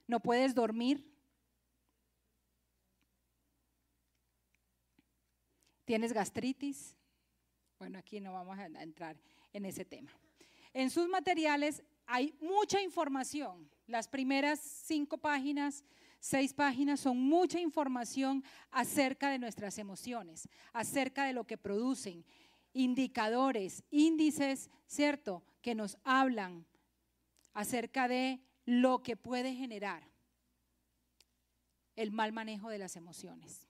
[0.07, 1.08] No puedes dormir.
[5.89, 6.95] ¿Tienes gastritis?
[7.79, 9.17] Bueno, aquí no vamos a entrar
[9.55, 10.11] en ese tema.
[10.75, 13.71] En sus materiales hay mucha información.
[13.87, 15.83] Las primeras cinco páginas
[16.21, 22.25] Seis páginas son mucha información acerca de nuestras emociones, acerca de lo que producen,
[22.73, 25.45] indicadores, índices, ¿cierto?
[25.63, 26.67] Que nos hablan
[27.55, 30.03] acerca de lo que puede generar
[31.95, 33.68] el mal manejo de las emociones.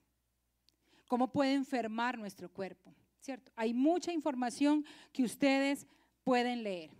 [1.09, 3.51] Cómo puede enfermar nuestro cuerpo, ¿cierto?
[3.55, 5.87] Hay mucha información que ustedes
[6.23, 6.91] pueden leer.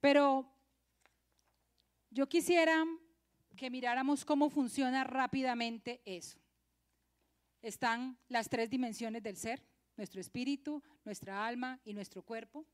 [0.00, 0.52] Pero
[2.10, 2.84] yo quisiera
[3.56, 6.40] que miráramos cómo funciona rápidamente eso.
[7.62, 9.62] Están las tres dimensiones del ser,
[9.96, 12.66] nuestro espíritu, nuestra alma y nuestro cuerpo.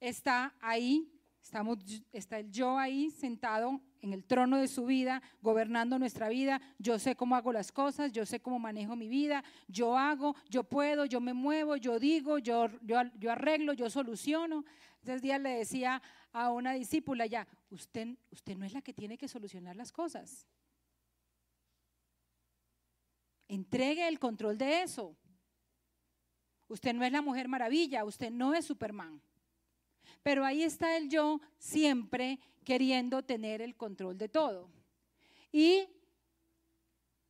[0.00, 1.76] Está ahí, estamos,
[2.12, 6.60] está el yo ahí sentado en el trono de su vida, gobernando nuestra vida.
[6.78, 10.64] Yo sé cómo hago las cosas, yo sé cómo manejo mi vida, yo hago, yo
[10.64, 14.64] puedo, yo me muevo, yo digo, yo, yo, arreglo, yo soluciono.
[15.00, 19.18] Entonces día le decía a una discípula ya, usted, usted no es la que tiene
[19.18, 20.46] que solucionar las cosas.
[23.48, 25.16] Entregue el control de eso.
[26.68, 29.20] Usted no es la mujer maravilla, usted no es Superman.
[30.22, 34.70] Pero ahí está el yo siempre queriendo tener el control de todo.
[35.52, 35.88] Y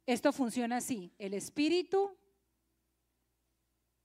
[0.07, 1.13] esto funciona así.
[1.19, 2.17] El espíritu,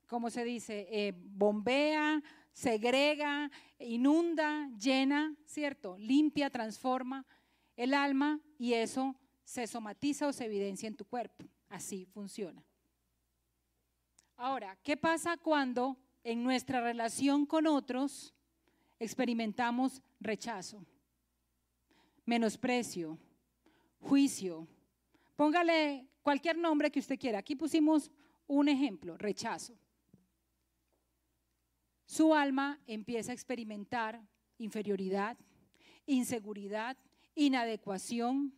[0.08, 0.88] ¿cómo se dice?
[0.92, 2.22] Eh, bombea,
[2.52, 5.98] segrega, inunda, llena, ¿cierto?
[5.98, 7.26] Limpia, transforma
[7.76, 11.46] el alma y eso se somatiza o se evidencia en tu cuerpo.
[11.70, 12.64] Así funciona.
[14.38, 18.34] Ahora, ¿qué pasa cuando en nuestra relación con otros
[19.00, 20.86] experimentamos rechazo,
[22.26, 23.18] menosprecio,
[24.00, 24.68] juicio?
[25.36, 27.40] Póngale cualquier nombre que usted quiera.
[27.40, 28.12] Aquí pusimos
[28.48, 29.78] un ejemplo, rechazo
[32.06, 34.22] su alma empieza a experimentar
[34.58, 35.38] inferioridad,
[36.06, 36.98] inseguridad,
[37.34, 38.54] inadecuación.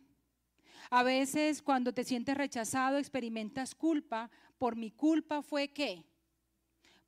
[0.90, 4.30] A veces cuando te sientes rechazado experimentas culpa.
[4.58, 6.04] Por mi culpa fue qué?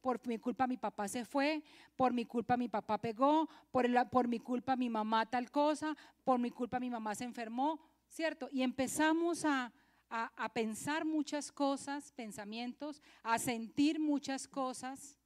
[0.01, 1.62] Por mi culpa mi papá se fue,
[1.96, 6.38] por mi culpa mi papá pegó, por, por mi culpa mi mamá tal cosa, por
[6.38, 8.48] mi culpa mi mamá se enfermó, ¿cierto?
[8.51, 9.72] Y empezamos a,
[10.09, 15.18] a pensar muchas cosas, pensamientos, a sentir muchas cosas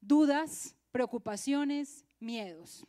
[0.00, 2.86] dudas, preocupaciones, miedos.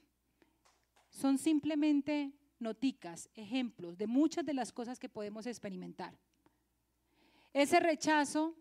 [1.10, 6.18] Son simplemente noticas, ejemplos de muchas de las cosas que podemos experimentar.
[7.54, 8.56] Ese rechazo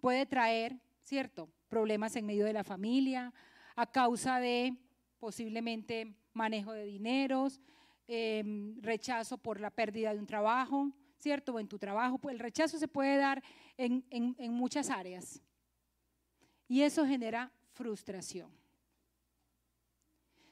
[0.00, 3.32] puede traer, ¿cierto?, problemas en medio de la familia,
[3.76, 4.76] a causa de
[5.18, 7.60] posiblemente manejo de dineros,
[8.08, 11.54] em, rechazo por la pérdida de un trabajo, ¿cierto?
[11.54, 12.18] O en tu trabajo.
[12.18, 13.42] Pues el rechazo se puede dar
[13.76, 15.40] en, en muchas áreas.
[16.68, 18.50] Y eso genera frustración.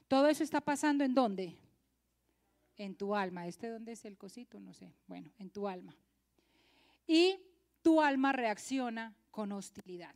[0.07, 1.57] Todo eso está pasando en dónde?
[2.77, 3.47] En tu alma.
[3.47, 4.59] ¿Este dónde es el cosito?
[4.59, 4.93] No sé.
[5.07, 5.95] Bueno, en tu alma.
[7.07, 7.39] Y
[7.81, 10.15] tu alma reacciona con hostilidad.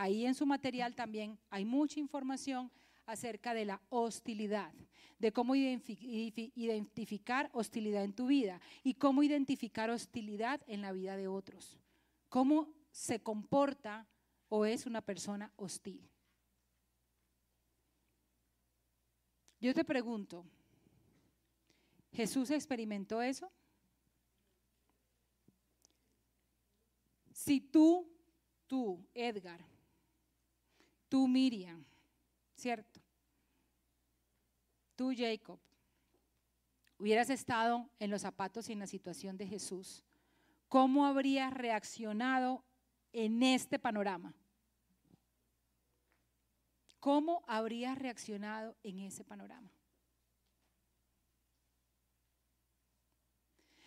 [0.00, 2.70] Ahí en su material también hay mucha información
[3.04, 4.72] acerca de la hostilidad,
[5.18, 11.26] de cómo identificar hostilidad en tu vida y cómo identificar hostilidad en la vida de
[11.26, 11.76] otros.
[12.28, 14.06] Cómo se comporta
[14.48, 16.08] o es una persona hostil.
[19.58, 20.44] Yo te pregunto,
[22.12, 23.50] ¿Jesús experimentó eso?
[27.32, 28.08] Si tú,
[28.68, 29.60] tú, Edgar,
[31.08, 31.84] tú, Miriam,
[32.54, 33.00] ¿cierto?
[34.96, 35.58] Tú, Jacob,
[36.98, 40.04] hubieras estado en los zapatos y en la situación de Jesús,
[40.68, 42.64] ¿cómo habrías reaccionado
[43.12, 44.34] en este panorama?
[47.00, 49.70] ¿Cómo habrías reaccionado en ese panorama?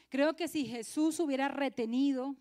[0.10, 2.36] Creo que si Jesús hubiera retenido,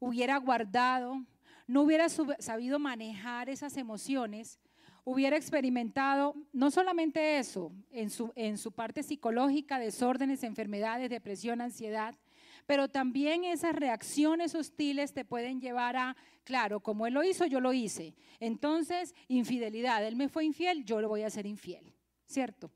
[0.00, 1.24] hubiera guardado,
[1.66, 4.58] no hubiera sabido manejar esas emociones,
[5.04, 12.16] hubiera experimentado no solamente eso, en su, parte psicológica, desórdenes, enfermedades, depresión, ansiedad,
[12.66, 17.60] pero también esas reacciones hostiles te pueden llevar a, claro, como él lo hizo, yo
[17.60, 18.16] lo hice.
[18.40, 21.94] Entonces, infidelidad, él me fue infiel, yo lo voy a hacer infiel,
[22.26, 22.72] ¿cierto?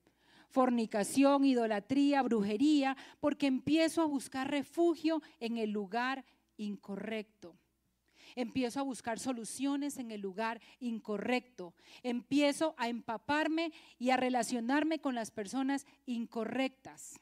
[0.48, 6.24] Fornicación, idolatría, brujería, porque empiezo a buscar refugio en el lugar
[6.56, 7.56] incorrecto.
[8.36, 11.74] Empiezo a buscar soluciones en el lugar incorrecto.
[12.02, 17.20] Empiezo a empaparme y a relacionarme con las personas incorrectas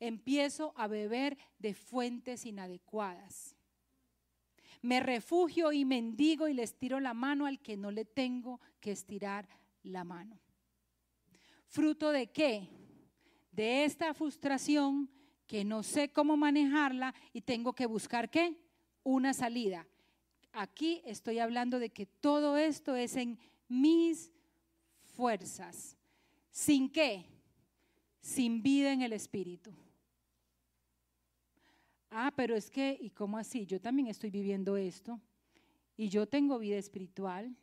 [0.00, 3.56] empiezo a beber de fuentes inadecuadas.
[4.82, 8.92] Me refugio y mendigo y le estiro la mano al que no le tengo que
[8.92, 9.48] estirar
[9.82, 10.38] la mano.
[11.66, 12.68] ¿Fruto de qué?
[13.50, 15.10] De esta frustración
[15.46, 18.56] que no sé cómo manejarla y tengo que buscar qué?
[19.08, 19.86] Una salida.
[20.52, 23.38] Aquí estoy hablando de que todo esto es en
[23.68, 24.32] mis
[25.14, 25.96] fuerzas.
[26.50, 27.24] ¿Sin qué?
[28.20, 29.72] Sin vida en el espíritu.
[32.10, 33.64] Ah, pero es que, ¿y cómo así?
[33.64, 35.20] Yo también estoy viviendo esto
[35.96, 37.54] y yo tengo vida espiritual.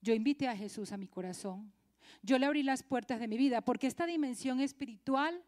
[0.00, 1.70] Yo invité a Jesús a mi corazón.
[2.22, 5.44] Yo le abrí las puertas de mi vida porque esta dimensión espiritual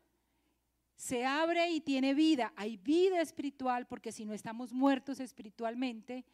[0.97, 2.53] se abre y tiene vida.
[2.57, 6.24] Hay vida espiritual porque si no estamos muertos espiritualmente,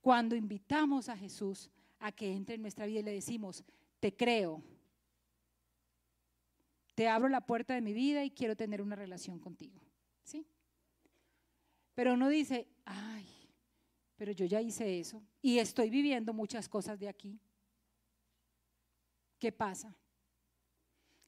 [0.00, 3.64] cuando invitamos a Jesús a que entre en nuestra vida y le decimos,
[4.00, 4.62] te creo,
[6.94, 9.80] te abro la puerta de mi vida y quiero tener una relación contigo.
[10.24, 10.46] ¿Sí?
[11.94, 13.26] Pero no dice, ay,
[14.16, 17.38] pero yo ya hice eso y estoy viviendo muchas cosas de aquí.
[19.38, 19.94] ¿Qué pasa?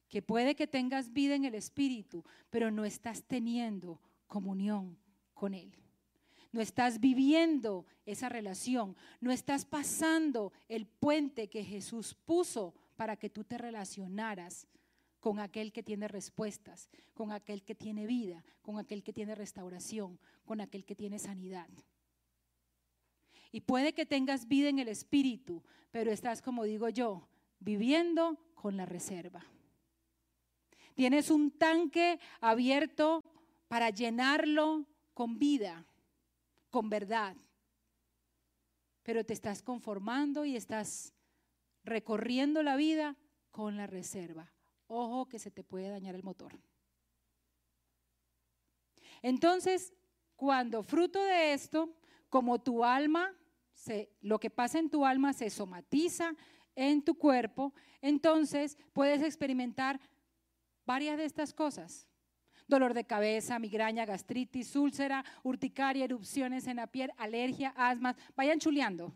[0.09, 4.97] Que puede que tengas vida en el Espíritu, pero no estás teniendo comunión
[5.33, 5.71] con Él.
[6.51, 13.29] No estás viviendo esa relación, no estás pasando el puente que Jesús puso para que
[13.29, 14.67] tú te relacionaras
[15.19, 20.19] con aquel que tiene respuestas, con aquel que tiene vida, con aquel que tiene restauración,
[20.45, 21.69] con aquel que tiene sanidad.
[23.51, 27.27] Y puede que tengas vida en el espíritu, pero estás, como digo yo,
[27.59, 29.45] viviendo con la reserva.
[30.99, 33.23] Tienes un tanque abierto
[33.69, 35.85] para llenarlo con vida,
[36.69, 37.37] con verdad.
[39.03, 41.13] Pero te estás conformando y estás
[41.85, 43.15] recorriendo la vida
[43.49, 44.51] con la reserva.
[44.87, 46.59] Ojo que se te puede dañar el motor.
[49.21, 49.93] Entonces,
[50.35, 51.95] cuando fruto de esto,
[52.27, 53.33] como tu alma,
[54.19, 56.35] lo que pasa en tu alma se somatiza
[56.75, 60.01] en tu cuerpo, entonces puedes experimentar
[60.89, 62.07] varias de estas cosas.
[62.67, 68.15] Dolor de cabeza, migraña, gastritis, úlcera, urticaria, erupciones en la piel, alergia, asma.
[68.35, 69.13] Vayan chuleando.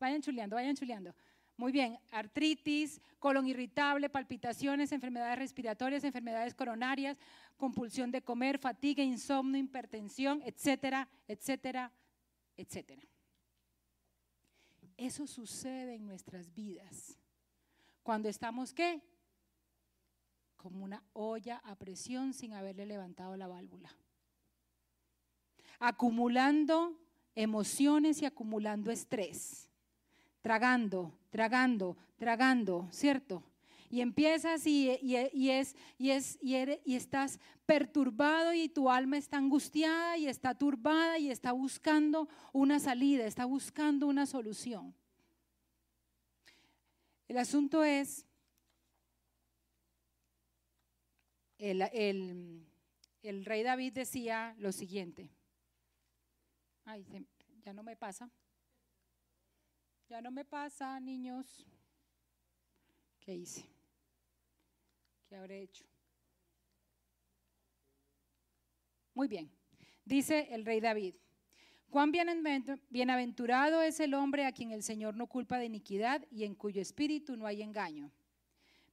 [0.00, 1.14] Vayan chuleando, vayan chuleando.
[1.56, 7.16] Muy bien, artritis, colon irritable, palpitaciones, enfermedades respiratorias, enfermedades coronarias,
[7.56, 11.92] compulsión de comer, fatiga, insomnio, hipertensión, etcétera, etcétera,
[12.56, 13.02] etcétera.
[14.96, 17.16] Eso sucede en nuestras vidas.
[18.02, 19.00] Cuando estamos qué?
[20.60, 23.90] Como una olla a presión sin haberle levantado la válvula.
[25.78, 27.00] Acumulando
[27.34, 29.70] emociones y acumulando estrés.
[30.42, 33.42] Tragando, tragando, tragando, ¿cierto?
[33.90, 40.28] y empiezas y, es, y, es, y, estás perturbado y tu alma está angustiada y
[40.28, 44.94] está turbada y está buscando una salida, está buscando una solución.
[47.26, 48.26] El asunto es,
[51.60, 55.30] el, rey David decía lo siguiente,
[56.84, 57.06] ay,
[57.62, 58.30] ya no me pasa,
[60.08, 61.66] ya no me pasa, niños,
[63.20, 63.64] ¿qué hice?
[65.28, 65.84] ¿Qué habré hecho?
[69.14, 69.50] Muy bien.
[70.04, 71.14] Dice el rey David,
[71.90, 76.54] cuán bienaventurado es el hombre a quien el Señor no culpa de iniquidad y en
[76.54, 78.10] cuyo espíritu no hay engaño.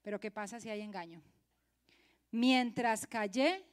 [0.03, 1.23] Pero ¿qué pasa si hay engaño?
[2.31, 3.63] Mientras callé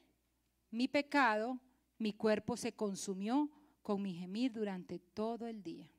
[0.71, 1.59] mi pecado,
[1.97, 3.49] mi cuerpo se consumió
[3.81, 5.89] con mi gemir durante todo el día.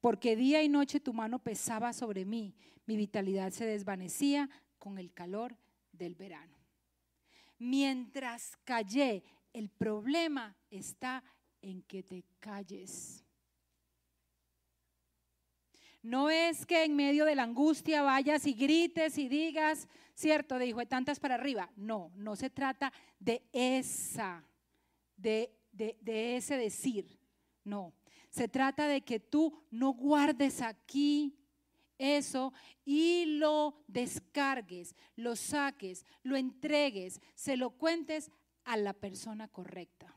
[0.00, 2.54] Porque día y noche tu mano pesaba sobre mí,
[2.86, 5.56] mi vitalidad se desvanecía con el calor
[5.92, 6.56] del verano.
[7.58, 9.22] Mientras callé,
[9.52, 11.22] el problema está
[11.60, 13.24] en que te calles.
[16.02, 19.86] No es que en medio de la angustia vayas y grites y digas,
[20.22, 21.70] cierto, de de tantas para arriba.
[21.76, 24.44] No, no se trata de esa,
[25.16, 27.18] de, de, de ese decir.
[27.64, 27.92] No,
[28.30, 31.38] se trata de que tú no guardes aquí
[31.98, 32.52] eso
[32.84, 38.30] y lo descargues, lo saques, lo entregues, se lo cuentes
[38.64, 40.16] a la persona correcta.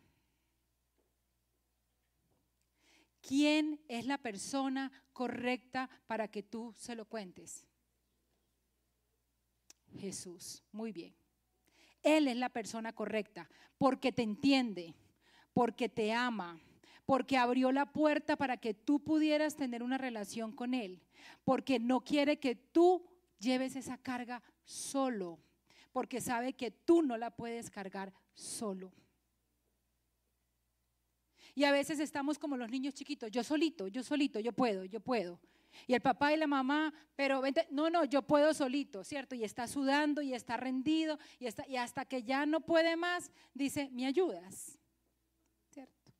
[3.21, 7.67] ¿Quién es la persona correcta para que tú se lo cuentes?
[9.95, 10.63] Jesús.
[10.71, 11.15] Muy bien.
[12.03, 14.93] Él es la persona correcta porque te entiende,
[15.53, 16.59] porque te ama,
[17.05, 21.01] porque abrió la puerta para que tú pudieras tener una relación con Él,
[21.43, 23.05] porque no quiere que tú
[23.39, 25.39] lleves esa carga solo,
[25.91, 28.93] porque sabe que tú no la puedes cargar solo.
[31.53, 34.99] Y a veces estamos como los niños chiquitos, yo solito, yo solito, yo puedo, yo
[34.99, 35.39] puedo.
[35.87, 39.35] Y el papá y la mamá, pero vente, no, no, yo puedo solito, ¿cierto?
[39.35, 44.05] Y está sudando y está rendido y, hasta que ya no puede más, dice, ¿me
[44.05, 44.79] ayudas?
[45.69, 46.11] ¿Cierto?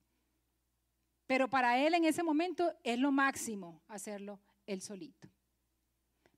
[1.28, 5.30] Pero para él en ese momento es lo máximo hacerlo él solito.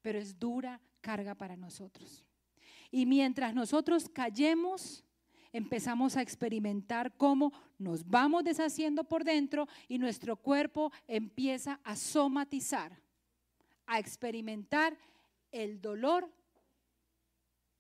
[0.02, 2.26] Pero es dura carga para nosotros.
[2.90, 5.04] Y mientras nosotros callemos,
[5.52, 13.07] empezamos a experimentar cómo nos vamos deshaciendo por dentro y nuestro cuerpo empieza a somatizar
[13.88, 14.98] a experimentar
[15.52, 16.32] el dolor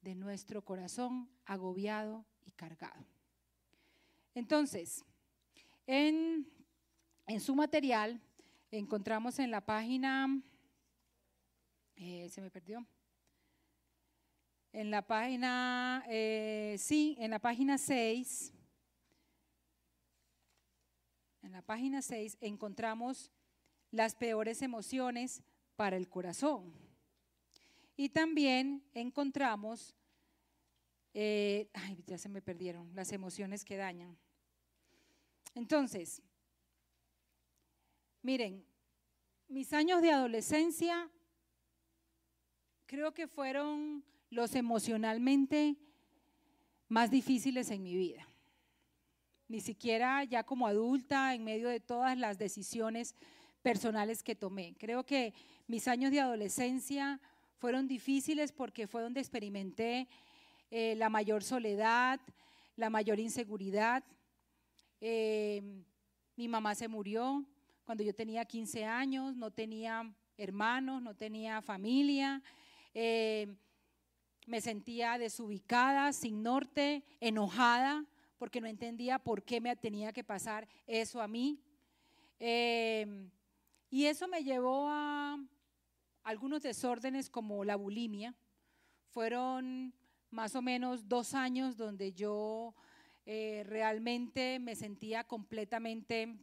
[0.01, 3.05] de nuestro corazón agobiado y cargado.
[4.34, 5.05] Entonces,
[5.86, 6.47] en,
[7.39, 8.22] su material
[8.72, 10.41] encontramos en la página,
[11.95, 12.88] eh, se me perdió,
[14.72, 18.53] en la página, eh, sí, en la página 6,
[21.41, 23.32] en la página 6 encontramos
[23.91, 25.43] las peores emociones
[25.78, 26.74] para el corazón.
[27.96, 29.96] Y también encontramos,
[31.14, 34.18] eh, ay, ya se me perdieron, las emociones que dañan.
[35.56, 36.22] Entonces,
[38.22, 38.66] miren,
[39.48, 41.10] mis años de adolescencia
[42.86, 45.78] creo que fueron los emocionalmente
[46.88, 48.28] más difíciles en mi vida.
[49.48, 53.16] Ni siquiera ya como adulta, en medio de todas las decisiones
[53.62, 54.76] personales que tomé.
[54.78, 55.34] Creo que
[55.68, 57.20] mis años de adolescencia
[57.57, 60.07] fueron difíciles porque fue donde experimenté
[60.72, 62.22] eh, la mayor soledad,
[62.78, 64.01] la mayor inseguridad.
[65.01, 65.61] Eh,
[66.38, 67.45] mi mamá se murió
[67.84, 72.41] cuando yo tenía 15 años, no tenía hermanos, no tenía familia.
[72.93, 73.53] Eh,
[74.45, 78.05] me sentía desubicada, sin norte, enojada,
[78.38, 81.59] porque no entendía por qué me tenía que pasar eso a mí.
[82.39, 85.38] Y eso me llevó a
[86.28, 88.36] algunos desórdenes como la bulimia.
[89.12, 89.94] Fueron
[90.30, 92.76] más o menos dos años donde yo
[93.26, 96.38] eh, realmente me sentía completamente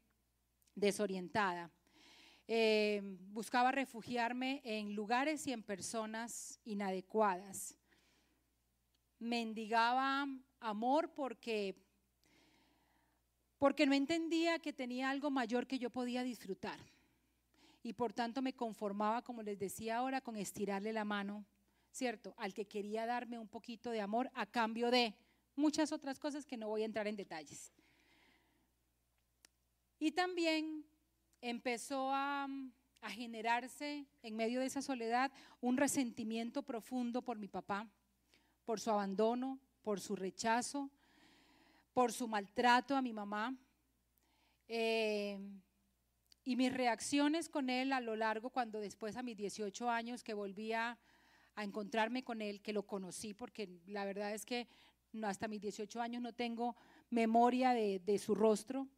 [0.74, 1.70] desorientada.
[2.48, 7.76] Eh, buscaba refugiarme en lugares y en personas inadecuadas.
[9.18, 10.26] Mendigaba
[10.60, 11.76] amor porque,
[13.58, 16.93] porque no entendía que tenía algo mayor que yo podía disfrutar
[17.84, 21.44] y por tanto me conformaba, como les decía ahora, con estirarle la mano,
[21.92, 22.34] ¿cierto?
[22.38, 25.14] Al que quería darme un poquito de amor a cambio de
[25.54, 27.70] muchas otras cosas que no voy a entrar en detalles.
[29.98, 30.82] Y también
[31.42, 32.48] empezó a,
[33.02, 35.30] a generarse en medio de esa soledad
[35.60, 37.86] un resentimiento profundo por mi papá,
[38.64, 40.90] por su abandono, por su rechazo,
[41.92, 43.54] por su maltrato a mi mamá.
[44.68, 45.38] Eh,
[46.44, 50.34] y mis reacciones con él a lo largo, cuando después a mis 18 años que
[50.34, 50.98] volví a,
[51.56, 54.66] encontrarme con él, que lo conocí, porque la verdad es que
[55.22, 56.74] hasta mis 18 años no tengo
[57.10, 58.88] memoria de, su rostro,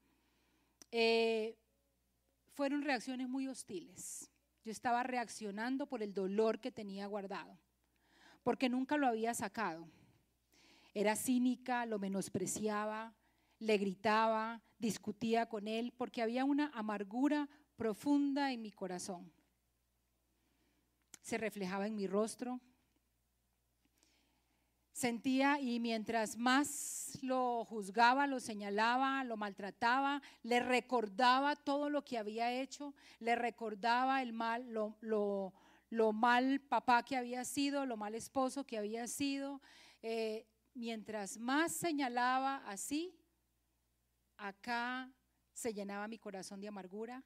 [0.91, 1.55] eh,
[2.55, 4.31] fueron reacciones muy hostiles.
[4.65, 7.59] Yo estaba reaccionando por el dolor que tenía guardado,
[8.43, 9.87] porque nunca lo había sacado.
[10.95, 13.13] Era cínica, lo menospreciaba,
[13.59, 19.33] le gritaba, discutía con él, porque había una amargura profunda en mi corazón.
[21.23, 22.61] Se reflejaba en mi rostro.
[24.93, 32.17] Sentía y mientras más lo juzgaba, lo señalaba, lo maltrataba, le recordaba todo lo que
[32.17, 35.53] había hecho, le recordaba el mal, lo,
[36.15, 39.61] mal papá que había sido, lo mal esposo que había sido.
[40.01, 43.16] Eh, mientras más señalaba así,
[44.37, 45.11] acá
[45.53, 47.23] se llenaba mi corazón de amargura,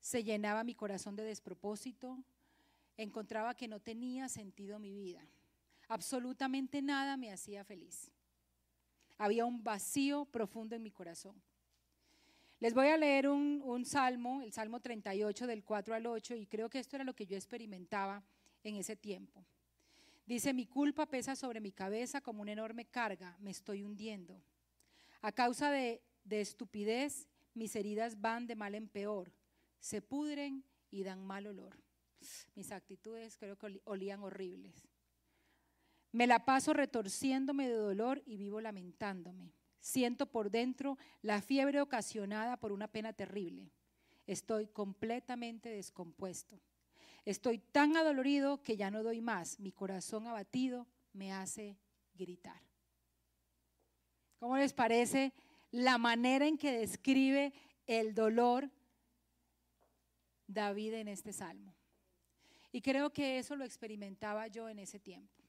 [0.00, 2.18] se llenaba mi corazón de despropósito,
[2.96, 5.20] encontraba que no tenía sentido mi vida.
[5.88, 8.10] Absolutamente nada me hacía feliz.
[9.18, 11.40] Había un vacío profundo en mi corazón.
[12.60, 16.70] Les voy a leer un, salmo, el Salmo 38 del 4 al 8, y creo
[16.70, 18.22] que esto era lo que yo experimentaba
[18.62, 19.44] en ese tiempo.
[20.26, 24.40] Dice, mi culpa pesa sobre mi cabeza como una enorme carga, me estoy hundiendo.
[25.20, 29.32] A causa de de estupidez, mis heridas van de mal en peor,
[29.78, 31.76] se pudren y dan mal olor.
[32.54, 34.88] Mis actitudes creo que olían horribles.
[36.12, 39.52] Me la paso retorciéndome de dolor y vivo lamentándome.
[39.80, 43.72] Siento por dentro la fiebre ocasionada por una pena terrible.
[44.26, 46.60] Estoy completamente descompuesto.
[47.24, 49.58] Estoy tan adolorido que ya no doy más.
[49.58, 51.78] Mi corazón abatido me hace
[52.14, 52.60] gritar.
[54.38, 55.32] ¿Cómo les parece
[55.72, 57.52] la manera en que describe
[57.86, 58.70] el dolor
[60.46, 61.74] David en este salmo.
[62.70, 65.42] Y creo que eso lo experimentaba yo en ese tiempo.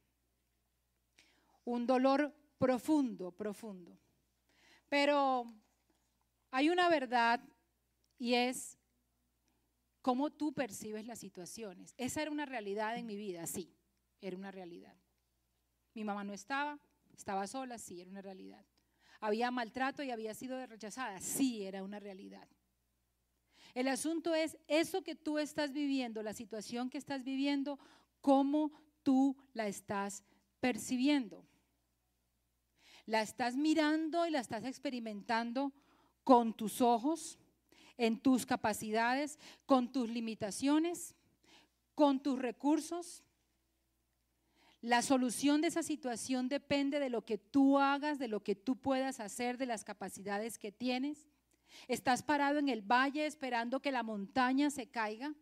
[1.66, 3.98] Un dolor profundo, profundo.
[4.90, 5.46] Pero
[6.52, 7.42] hay una verdad
[8.18, 8.78] y es
[10.02, 11.94] cómo tú percibes las situaciones.
[11.98, 13.74] Esa era una realidad en mi vida, sí,
[14.22, 14.96] era una realidad.
[15.94, 16.80] Mi mamá no estaba,
[17.16, 18.66] estaba sola, sí, era una realidad.
[19.24, 22.46] Había maltrato y había sido rechazada, sí, era una realidad.
[23.74, 27.80] El asunto es eso que tú estás viviendo, la situación que estás viviendo,
[28.20, 30.26] cómo tú la estás
[30.60, 31.48] percibiendo.
[33.06, 35.72] La estás mirando y la estás experimentando
[36.26, 37.40] con tus ojos,
[37.96, 41.16] en tus capacidades, con tus limitaciones,
[41.96, 43.24] con tus recursos.
[44.84, 48.76] La solución de esa situación depende de lo que tú hagas, de lo que tú
[48.76, 51.30] puedas hacer, de las capacidades que tienes.
[51.88, 55.34] ¿Estás parado en el valle esperando que la montaña se caiga?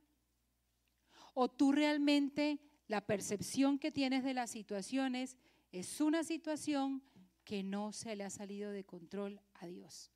[1.34, 5.38] ¿O tú realmente la percepción que tienes de las situaciones
[5.72, 7.02] es una situación
[7.44, 10.12] que no se le ha salido de control a Dios?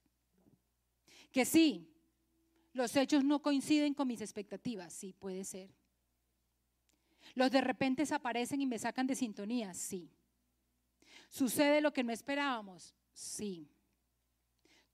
[1.32, 1.92] Que sí,
[2.74, 5.74] los hechos no coinciden con mis expectativas, sí, puede ser.
[7.34, 10.10] Los de repente aparecen y me sacan de sintonía, sí.
[11.30, 12.94] ¿Sucede lo que no esperábamos?
[13.14, 13.68] Sí.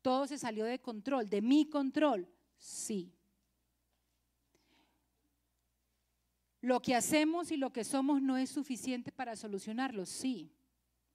[0.02, 2.28] Todo se salió de control, de mi control.
[2.58, 3.14] Sí.
[6.62, 10.06] Lo que hacemos y lo que somos no es suficiente para solucionarlo.
[10.06, 10.52] Sí,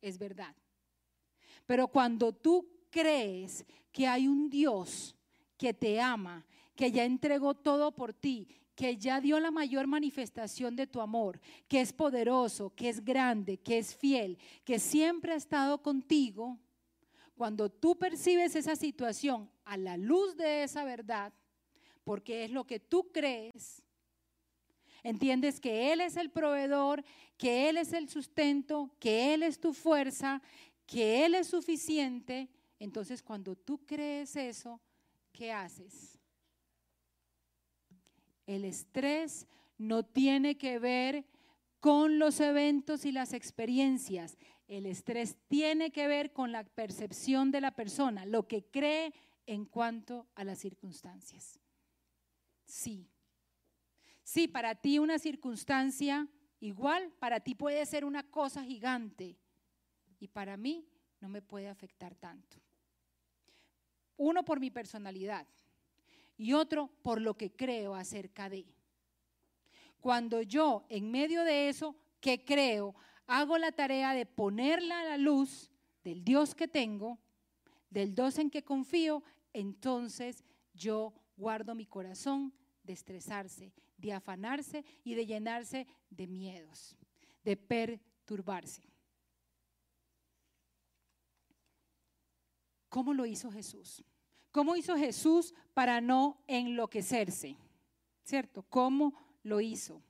[0.01, 0.55] es verdad.
[1.67, 5.17] Pero cuando tú crees que hay un Dios
[5.57, 6.45] que te ama,
[6.75, 11.41] que ya entregó todo por ti, que ya dio la mayor manifestación de tu amor,
[11.67, 16.59] que es poderoso, que es grande, que es fiel, que siempre ha estado contigo,
[17.35, 21.33] cuando tú percibes esa situación a la luz de esa verdad,
[22.05, 23.83] porque es lo que tú crees,
[25.03, 27.03] entiendes que Él es el proveedor,
[27.39, 30.43] que Él es el sustento, que Él es tu fuerza,
[30.87, 34.81] que Él es suficiente, entonces cuando tú crees eso,
[35.33, 36.16] ¿qué haces?
[38.47, 39.47] El estrés
[39.79, 41.25] no tiene que ver
[41.81, 44.39] con los eventos y las experiencias.
[44.69, 49.13] El estrés tiene que ver con la percepción de la persona, lo que cree
[49.47, 51.61] en cuanto a las circunstancias.
[52.65, 53.09] Sí.
[54.23, 56.29] Sí, para ti una circunstancia
[56.59, 59.37] igual, para ti puede ser una cosa gigante
[60.19, 60.89] y para mí
[61.21, 62.57] no me puede afectar tanto.
[64.17, 65.47] Uno por mi personalidad
[66.37, 68.67] y otro por lo que creo acerca de.
[70.01, 72.95] Cuando yo en medio de eso que creo
[73.27, 75.71] hago la tarea de ponerla a la luz
[76.05, 77.19] del Dios que tengo,
[77.91, 79.23] del Dios en que confío,
[79.53, 86.97] entonces yo guardo mi corazón de estresarse, de afanarse y de llenarse de miedos,
[87.43, 88.83] de perturbarse.
[92.89, 94.05] ¿Cómo lo hizo Jesús?
[94.57, 97.59] ¿Cómo hizo Jesús para no enloquecerse?
[98.25, 98.63] ¿Cierto?
[98.63, 100.03] ¿Cómo lo hizo?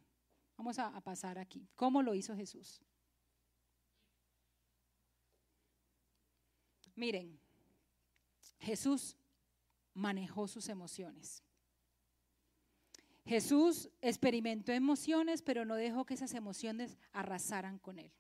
[0.57, 1.67] Vamos a, pasar aquí.
[1.75, 2.81] ¿Cómo lo hizo Jesús?
[6.95, 7.41] Miren,
[8.61, 9.17] Jesús
[9.95, 11.43] manejó sus emociones.
[13.25, 18.13] Jesús experimentó emociones, pero no dejó que esas emociones arrasaran con él.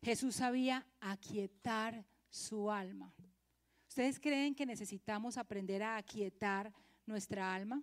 [0.00, 3.14] Jesús sabía aquietar su alma.
[3.96, 6.70] ¿Ustedes creen que necesitamos aprender a aquietar
[7.06, 7.82] nuestra alma?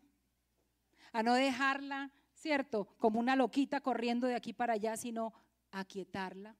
[1.11, 2.85] A no dejarla, ¿cierto?
[2.99, 5.33] Como una loquita corriendo de aquí para allá, sino
[5.71, 6.55] aquietarla.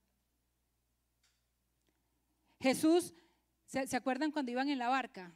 [2.58, 3.14] Jesús,
[3.64, 5.32] ¿se, acuerdan cuando iban en la barca?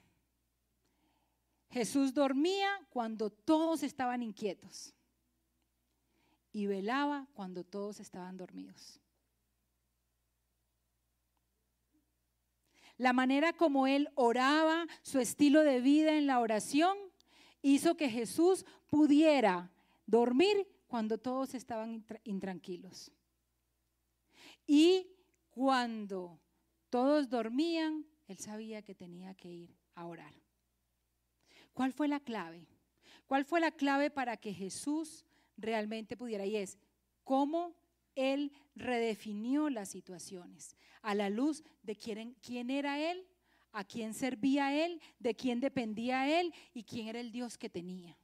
[1.70, 4.96] Jesús dormía cuando todos estaban inquietos
[6.50, 8.98] y velaba cuando todos estaban dormidos.
[12.98, 16.98] La manera como él oraba, su estilo de vida en la oración,
[17.62, 19.70] hizo que Jesús pudiera
[20.06, 23.12] dormir cuando todos estaban intranquilos.
[24.66, 25.06] Y
[25.50, 26.40] cuando
[26.90, 30.34] todos dormían, él sabía que tenía que ir a orar.
[31.72, 32.66] ¿Cuál fue la clave?
[33.26, 35.24] ¿Cuál fue la clave para que Jesús
[35.56, 36.44] realmente pudiera?
[36.44, 36.78] Y es
[37.22, 37.74] cómo
[38.18, 43.24] él redefinió las situaciones a la luz de quién, era él,
[43.72, 48.18] a quién servía él, de quién dependía él y quién era el Dios que tenía.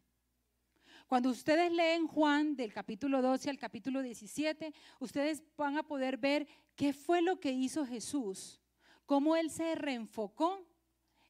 [1.07, 6.49] Cuando ustedes leen Juan del capítulo 12 al capítulo 17, ustedes van a poder ver
[6.75, 8.61] qué fue lo que hizo Jesús,
[9.07, 10.67] cómo Él se reenfocó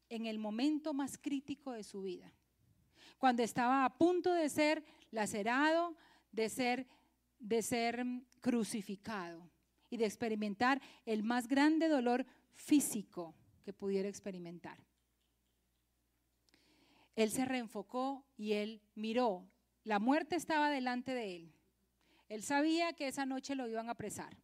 [0.09, 2.33] en el momento más crítico de su vida.
[3.19, 5.97] Cuando estaba a punto de ser lacerado,
[6.31, 6.87] de ser,
[7.45, 8.03] de ser
[8.41, 9.51] crucificado
[9.91, 12.25] y de experimentar el más grande dolor
[12.55, 14.79] físico que pudiera experimentar.
[17.15, 19.47] Él se reenfocó y él miró.
[19.85, 21.53] La muerte estaba delante de él.
[22.31, 24.37] Él sabía que esa noche lo iban a apresar.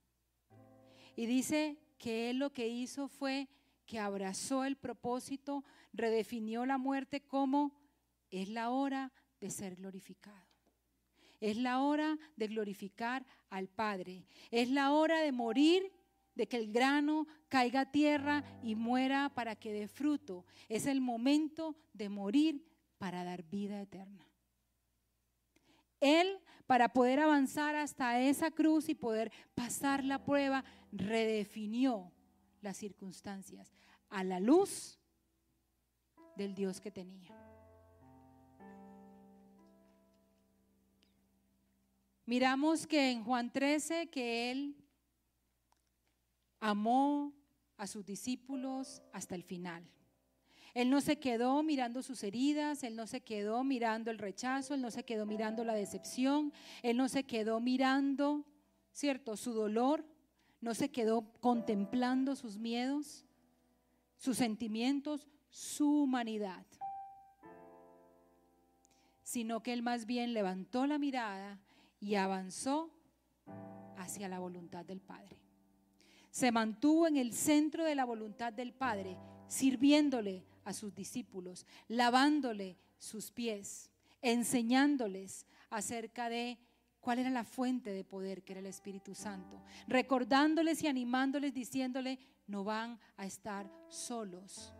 [1.17, 3.49] Y dice que él lo que hizo fue
[3.87, 7.75] que abrazó el propósito, redefinió la muerte como
[8.31, 10.50] es la hora de ser glorificado.
[11.41, 14.27] Es la hora de glorificar al Padre.
[14.51, 15.91] Es la hora de morir,
[16.35, 20.45] de que el grano caiga a tierra y muera para que dé fruto.
[20.69, 22.65] Es el momento de morir
[22.99, 24.27] para dar vida eterna.
[26.01, 32.13] Él, para poder avanzar hasta esa cruz y poder pasar la prueba, redefinió
[32.63, 33.73] las circunstancias
[34.09, 34.99] a la luz
[36.37, 37.50] del Dios que tenía.
[42.31, 44.77] Miramos que en Juan 13 que Él
[46.61, 47.33] amó
[47.77, 49.85] a sus discípulos hasta el final.
[50.73, 54.81] Él no se quedó mirando sus heridas, Él no se quedó mirando el rechazo, Él
[54.81, 56.53] no se quedó mirando la decepción,
[56.85, 58.47] Él no se quedó mirando,
[58.93, 60.07] ¿cierto?, su dolor,
[60.61, 63.27] no se quedó contemplando sus miedos,
[64.19, 66.65] sus sentimientos, su humanidad,
[69.25, 71.59] sino que Él más bien levantó la mirada
[72.01, 72.91] y avanzó
[73.97, 75.37] hacia la voluntad del Padre.
[76.31, 79.17] Se mantuvo en el centro de la voluntad del Padre,
[79.49, 83.91] sirviéndole a sus discípulos, lavándole sus pies,
[84.23, 86.59] enseñándoles acerca de
[87.01, 92.19] cuál era la fuente de poder que era el Espíritu Santo, recordándoles y animándoles, diciéndole,
[92.47, 94.73] no van a estar solos.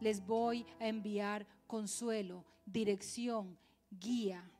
[0.00, 3.58] Les voy a enviar consuelo, dirección,
[3.90, 4.50] guía.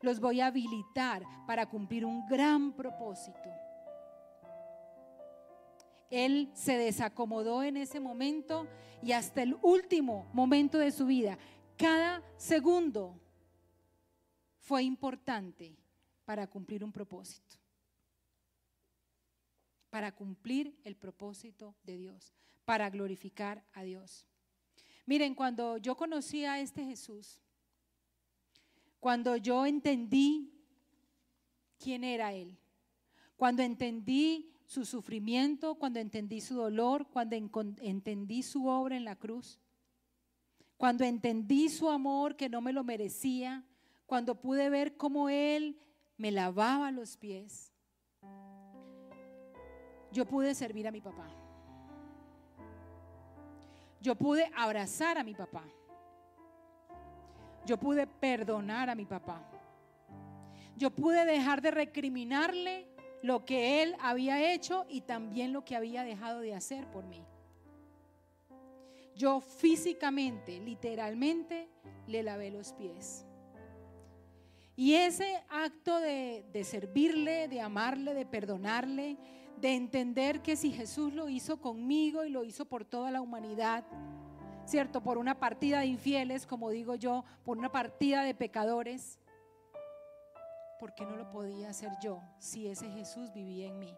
[0.00, 3.50] Los voy a habilitar para cumplir un gran propósito.
[6.10, 8.66] Él se desacomodó en ese momento
[9.02, 11.38] y hasta el último momento de su vida,
[11.76, 13.20] cada segundo
[14.58, 15.76] fue importante
[16.24, 17.56] para cumplir un propósito,
[19.90, 22.34] para cumplir el propósito de Dios,
[22.64, 24.26] para glorificar a Dios.
[25.06, 27.40] Miren, cuando yo conocí a este Jesús,
[29.00, 30.52] cuando yo entendí
[31.78, 32.58] quién era Él,
[33.36, 39.58] cuando entendí su sufrimiento, cuando entendí su dolor, cuando entendí su obra en la cruz,
[40.76, 43.64] cuando entendí su amor que no me lo merecía,
[44.06, 45.78] cuando pude ver cómo Él
[46.16, 47.72] me lavaba los pies,
[50.12, 51.28] yo pude servir a mi papá.
[54.00, 55.64] Yo pude abrazar a mi papá.
[57.68, 59.46] Yo pude perdonar a mi papá.
[60.74, 62.88] Yo pude dejar de recriminarle
[63.20, 67.22] lo que él había hecho y también lo que había dejado de hacer por mí.
[69.14, 71.68] Yo físicamente, literalmente,
[72.06, 73.26] le lavé los pies.
[74.74, 79.18] Y ese acto de, de, servirle, de amarle, de perdonarle,
[79.60, 83.84] de entender que si Jesús lo hizo conmigo y lo hizo por toda la humanidad,
[84.68, 85.00] ¿cierto?
[85.02, 89.18] Por una partida de infieles, como digo yo, por una partida de pecadores,
[90.78, 93.96] ¿por qué no lo podía hacer yo si ese Jesús vivía en mí?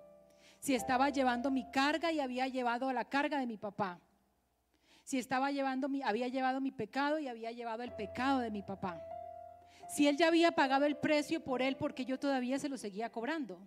[0.61, 3.99] Si estaba llevando mi carga y había llevado la carga de mi papá.
[5.03, 8.63] Si estaba llevando mi, había llevado mi pecado y había llevado el pecado de mi
[8.63, 9.03] papá.
[9.89, 13.11] Si él ya había pagado el precio por él, porque yo todavía se lo seguía
[13.11, 13.59] cobrando.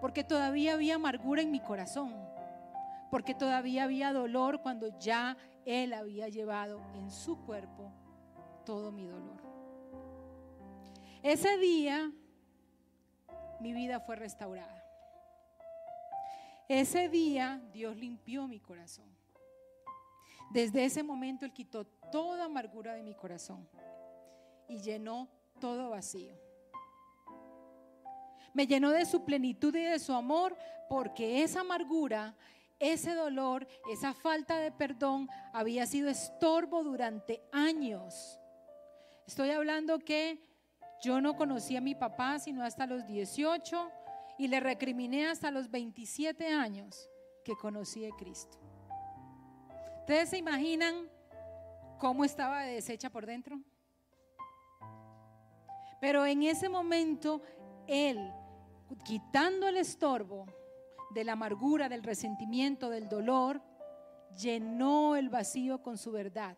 [0.00, 2.14] Porque todavía había amargura en mi corazón.
[3.10, 7.92] Porque todavía había dolor cuando ya él había llevado en su cuerpo
[8.64, 9.40] todo mi dolor.
[11.22, 12.12] Ese día
[13.60, 14.84] mi vida fue restaurada.
[16.68, 19.06] Ese día Dios limpió mi corazón.
[20.50, 23.68] Desde ese momento Él quitó toda amargura de mi corazón
[24.68, 25.28] y llenó
[25.60, 26.34] todo vacío.
[28.52, 30.56] Me llenó de su plenitud y de su amor
[30.88, 32.34] porque esa amargura,
[32.82, 38.40] ese dolor, esa falta de perdón había sido estorbo durante años.
[39.24, 40.42] Estoy hablando que
[41.00, 43.90] yo no conocí a mi papá sino hasta los 18
[44.36, 47.08] y le recriminé hasta los 27 años
[47.44, 48.58] que conocí a Cristo.
[50.00, 51.08] ¿Ustedes se imaginan
[52.00, 53.60] cómo estaba deshecha por dentro?
[56.00, 57.42] Pero en ese momento,
[57.86, 58.18] Él,
[59.04, 60.46] quitando el estorbo
[61.14, 63.62] de la amargura, del resentimiento, del dolor,
[64.40, 66.56] llenó el vacío con su verdad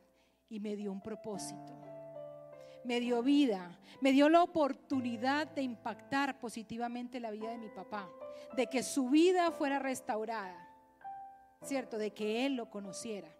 [0.48, 1.84] y me dio un propósito
[2.84, 8.08] me dio vida, me dio la oportunidad de impactar positivamente la vida de mi papá,
[8.56, 10.68] de que su vida fuera restaurada,
[11.62, 11.98] ¿cierto?
[11.98, 13.34] De que él lo conociera.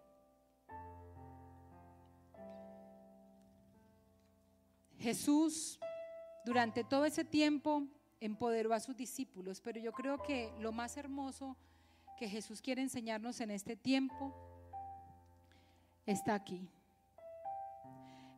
[4.97, 5.79] Jesús
[6.43, 7.83] durante todo ese tiempo
[8.25, 11.55] empoderó a sus discípulos, pero yo creo que lo más hermoso
[12.17, 14.33] que Jesús quiere enseñarnos en este tiempo
[16.05, 16.67] está aquí,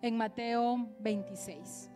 [0.01, 1.91] en Mateo 26.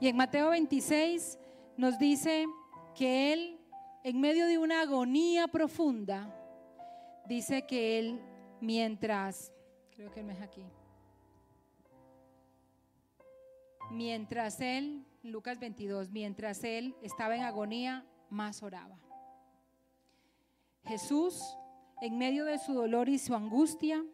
[0.00, 1.38] Y en Mateo 26
[1.76, 2.46] nos dice
[2.94, 3.60] que Él,
[4.02, 6.34] en medio de una agonía profunda,
[7.26, 8.20] dice que Él,
[8.60, 9.52] mientras,
[9.94, 10.64] creo que no es aquí,
[13.90, 18.98] mientras Él, Lucas 22, mientras Él estaba en agonía, más oraba.
[20.84, 21.42] Jesús,
[22.02, 24.04] en medio de su dolor y su angustia,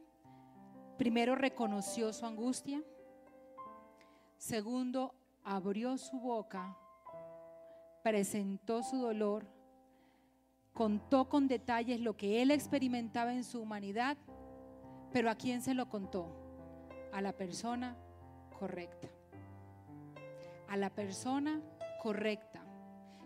[0.99, 2.81] primero reconoció su angustia,
[4.37, 6.77] segundo, abrió su boca,
[8.05, 9.49] presentó su dolor,
[10.73, 14.17] contó con detalles lo que él experimentaba en su humanidad,
[15.13, 16.29] pero ¿a quién se lo contó?
[17.13, 17.97] A la persona
[18.57, 19.09] correcta.
[20.71, 21.61] A la persona
[22.03, 22.63] correcta,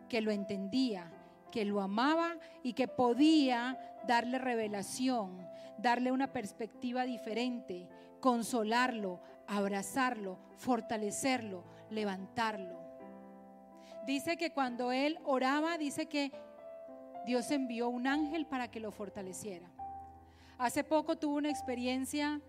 [0.09, 1.11] que lo entendía,
[1.53, 3.79] que lo amaba y que podía
[4.09, 5.47] darle revelación,
[5.79, 7.89] darle una perspectiva diferente,
[8.19, 12.81] consolarlo, abrazarlo, fortalecerlo, levantarlo.
[14.07, 16.33] Dice que cuando él oraba, dice que
[17.27, 19.71] Dios envió un ángel para que lo fortaleciera.
[20.59, 22.41] Hace poco tuve una experiencia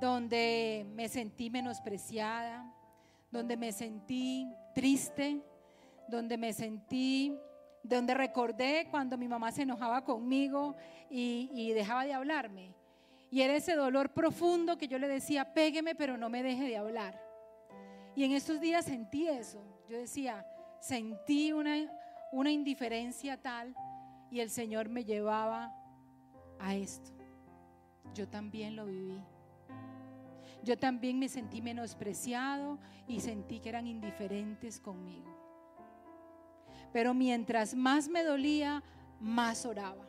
[0.00, 2.72] donde me sentí menospreciada,
[3.34, 5.42] donde me sentí triste,
[6.08, 7.36] donde me sentí
[7.82, 10.74] donde recordé cuando mi mamá se enojaba conmigo
[11.10, 12.74] y, dejaba de hablarme.
[13.30, 16.76] Y era ese dolor profundo que yo le decía, pégueme, pero no me deje de
[16.76, 17.20] hablar.
[18.16, 19.62] Y en estos días sentí eso.
[19.88, 20.46] Yo decía,
[20.80, 21.76] sentí una,
[22.32, 23.74] una indiferencia tal
[24.30, 25.74] y el Señor me llevaba
[26.58, 27.10] a esto.
[28.14, 29.20] Yo también lo viví.
[30.64, 35.30] Yo también me sentí menospreciado y sentí que eran indiferentes conmigo.
[36.92, 38.82] Pero mientras más me dolía,
[39.20, 40.08] más oraba.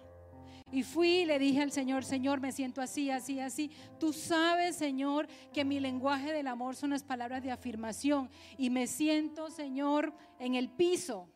[0.71, 3.71] Y fui y le dije al Señor, Señor, me siento así, así, así.
[3.99, 8.29] Tú sabes, Señor, que mi lenguaje del amor son las palabras de afirmación.
[8.57, 11.29] Y me siento, Señor, en el piso.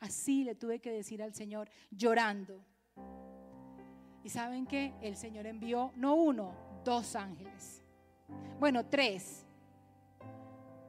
[0.00, 2.64] Así le tuve que decir al Señor, llorando.
[4.24, 6.54] Y saben que el Señor envió no uno,
[6.84, 7.83] dos ángeles.
[8.58, 9.44] Bueno, tres.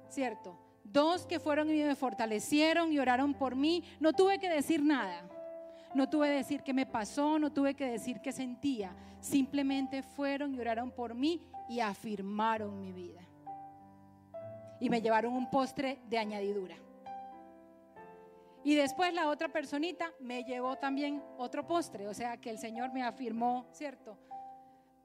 [0.10, 0.58] ¿Cierto?
[0.84, 3.84] Dos que fueron y me fortalecieron y oraron por mí.
[4.00, 5.30] No tuve que decir nada.
[5.94, 8.96] No tuve que decir qué me pasó, no tuve que decir qué sentía.
[9.20, 13.22] Simplemente fueron y oraron por mí y afirmaron mi vida.
[14.80, 16.76] Y me llevaron un postre de añadidura.
[18.66, 22.92] Y después la otra personita me llevó también otro postre, o sea que el Señor
[22.92, 24.18] me afirmó, ¿cierto?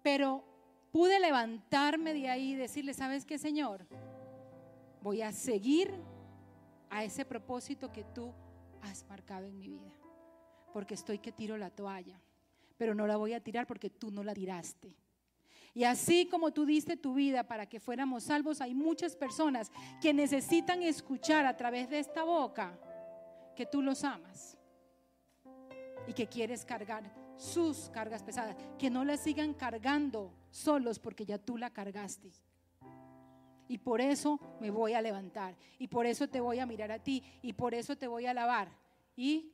[0.02, 0.42] Pero
[0.90, 3.86] pude levantarme de ahí y decirle, ¿sabes qué, Señor?
[5.00, 5.92] voy a seguir
[6.88, 8.32] a ese propósito que tú
[8.82, 9.92] has marcado en mi vida.
[10.72, 12.20] Porque estoy que tiro la toalla,
[12.76, 14.96] pero no la voy a tirar porque tú no la tiraste.
[15.72, 19.70] Y así como tú diste tu vida para que fuéramos salvos, hay muchas personas
[20.00, 22.76] que necesitan escuchar a través de esta boca
[23.54, 24.56] que tú los amas
[26.08, 31.38] y que quieres cargar sus cargas pesadas, que no las sigan cargando solos porque ya
[31.38, 32.30] tú la cargaste
[33.70, 36.98] y por eso me voy a levantar y por eso te voy a mirar a
[36.98, 38.68] ti y por eso te voy a alabar.
[39.14, 39.52] Y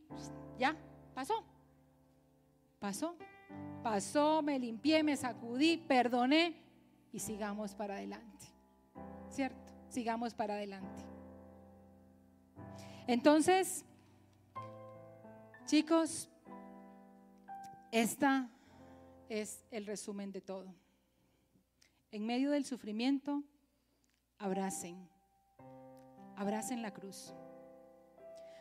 [0.58, 0.74] ya,
[1.14, 1.44] pasó.
[2.78, 3.14] Pasó.
[3.82, 6.56] Pasó, me limpié, me sacudí, perdoné
[7.12, 8.46] y sigamos para adelante.
[9.28, 9.74] ¿Cierto?
[9.90, 11.04] Sigamos para adelante.
[13.06, 13.84] Entonces,
[15.66, 16.30] chicos,
[17.92, 18.50] esta
[19.28, 20.74] es el resumen de todo.
[22.10, 23.42] En medio del sufrimiento,
[24.38, 25.08] abracen,
[26.36, 27.34] abracen la cruz,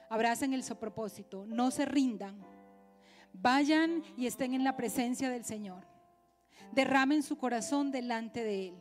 [0.09, 2.39] abracen el propósito, no se rindan,
[3.33, 5.85] vayan y estén en la presencia del Señor,
[6.71, 8.75] derramen su corazón delante de Él.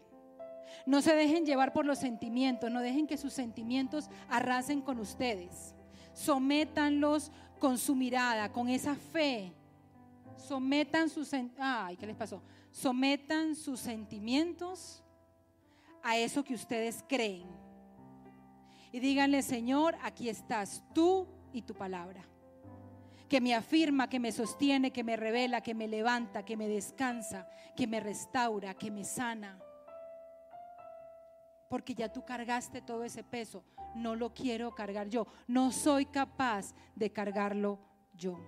[0.87, 5.75] No se dejen llevar por los sentimientos, no dejen que sus sentimientos arrasen con ustedes.
[6.15, 9.53] Sométanlos con su mirada, con esa fe.
[10.37, 12.43] Sometan sus ¿qué les pasó?
[12.71, 15.03] Sometan sus sentimientos
[16.03, 17.49] a eso que ustedes creen.
[18.93, 22.25] Y díganle, Señor, aquí estás tú y tu palabra.
[23.29, 27.49] Que me afirma, que me sostiene, que me revela, que me levanta, que me descansa,
[27.75, 29.59] que me restaura, que me sana.
[31.69, 33.65] porque ya tú cargaste todo ese peso.
[33.97, 35.27] No lo quiero cargar yo.
[35.49, 37.81] No soy capaz de cargarlo
[38.17, 38.39] yo.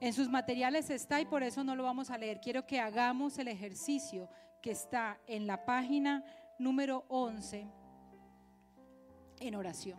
[0.00, 2.40] En sus materiales está y por eso no lo vamos a leer.
[2.40, 4.30] Quiero que hagamos el ejercicio
[4.62, 6.24] que está en la página
[6.58, 7.66] número 11
[9.40, 9.98] en oración.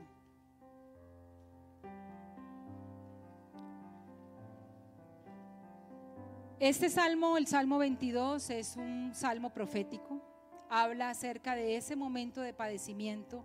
[6.59, 10.21] Este salmo, el Salmo 22, es un salmo profético.
[10.69, 13.43] Habla acerca de ese momento de padecimiento,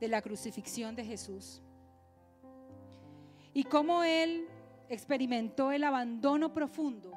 [0.00, 1.62] de la crucifixión de Jesús.
[3.54, 4.48] Y cómo Él
[4.90, 7.12] experimentó el abandono profundo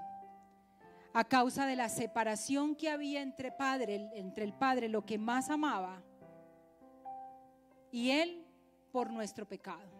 [1.12, 5.50] a causa de la separación que había entre padre, entre el padre, lo que más
[5.50, 6.02] amaba,
[7.92, 8.46] y él
[8.92, 9.92] por nuestro pecado.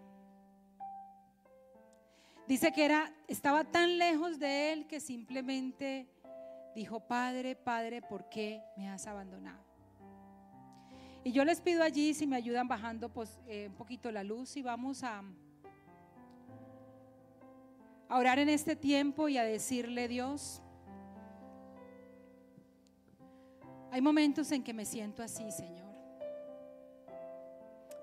[2.48, 6.08] Dice que era estaba tan lejos de él que simplemente
[6.76, 9.64] dijo, "Padre, Padre, ¿por qué me has abandonado?"
[11.24, 14.58] Y yo les pido allí si me ayudan bajando pues, eh, un poquito la luz
[14.58, 15.24] y vamos a
[18.14, 20.62] a orar en este tiempo y a decirle, Dios,
[23.90, 25.92] hay momentos en que me siento así, Señor.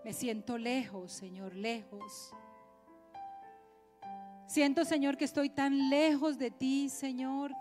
[0.03, 2.35] Me siento lejos, Señor, lejos.
[4.49, 7.53] Siento, Señor, que estoy tan lejos de ti, Señor,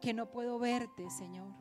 [0.00, 1.54] que no puedo verte, Señor.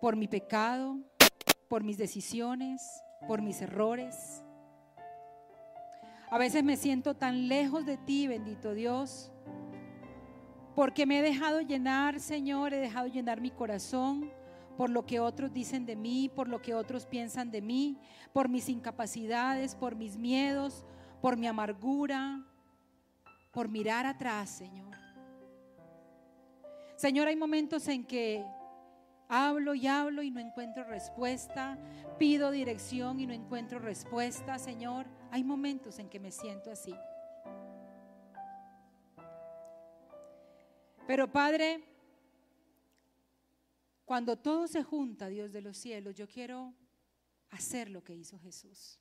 [0.00, 0.98] Por mi pecado,
[1.68, 2.82] por mis decisiones,
[3.28, 4.42] por mis errores.
[6.30, 9.32] A veces me siento tan lejos de ti, bendito Dios,
[10.76, 14.30] porque me he dejado llenar, Señor, he dejado llenar mi corazón
[14.76, 17.98] por lo que otros dicen de mí, por lo que otros piensan de mí,
[18.32, 20.84] por mis incapacidades, por mis miedos,
[21.20, 22.46] por mi amargura,
[23.52, 24.96] por mirar atrás, Señor.
[26.94, 28.46] Señor, hay momentos en que
[29.30, 31.78] hablo y hablo y no encuentro respuesta,
[32.18, 35.06] pido dirección y no encuentro respuesta, Señor.
[35.30, 36.94] Hay momentos en que me siento así.
[41.06, 41.84] Pero Padre,
[44.04, 46.74] cuando todo se junta, Dios de los cielos, yo quiero
[47.50, 48.98] hacer lo que hizo Jesús.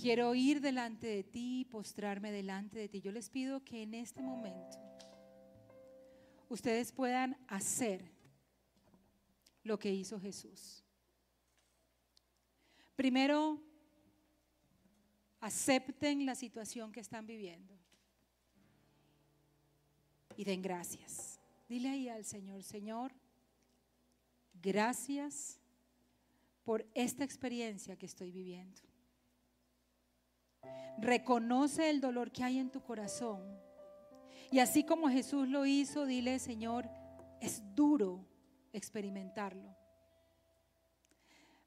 [0.00, 3.00] Quiero ir delante de ti, postrarme delante de ti.
[3.00, 4.85] Yo les pido que en este momento
[6.48, 8.10] ustedes puedan hacer
[9.62, 10.84] lo que hizo Jesús.
[12.94, 13.60] Primero,
[15.40, 17.76] acepten la situación que están viviendo
[20.36, 21.40] y den gracias.
[21.68, 23.12] Dile ahí al Señor, Señor,
[24.62, 25.60] gracias
[26.64, 28.82] por esta experiencia que estoy viviendo.
[30.98, 33.65] Reconoce el dolor que hay en tu corazón.
[34.50, 36.88] Y así como Jesús lo hizo, dile, Señor,
[37.40, 38.24] es duro
[38.72, 39.74] experimentarlo.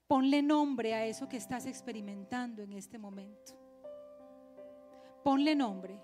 [0.08, 3.54] Ponle nombre a eso que estás experimentando en este momento.
[5.24, 6.00] Ponle nombre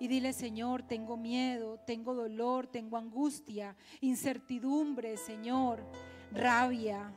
[0.00, 5.84] y dile, Señor, tengo miedo, tengo dolor, tengo angustia, incertidumbre, Señor,
[6.32, 7.12] rabia.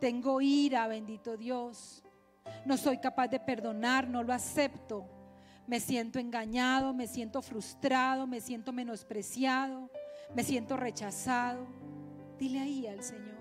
[0.00, 2.02] Tengo ira, bendito Dios.
[2.64, 5.19] No soy capaz de perdonar, no lo acepto.
[5.70, 9.88] Me siento engañado, me siento frustrado, me siento menospreciado,
[10.34, 11.64] me siento rechazado.
[12.40, 13.38] Dile ahí al Señor.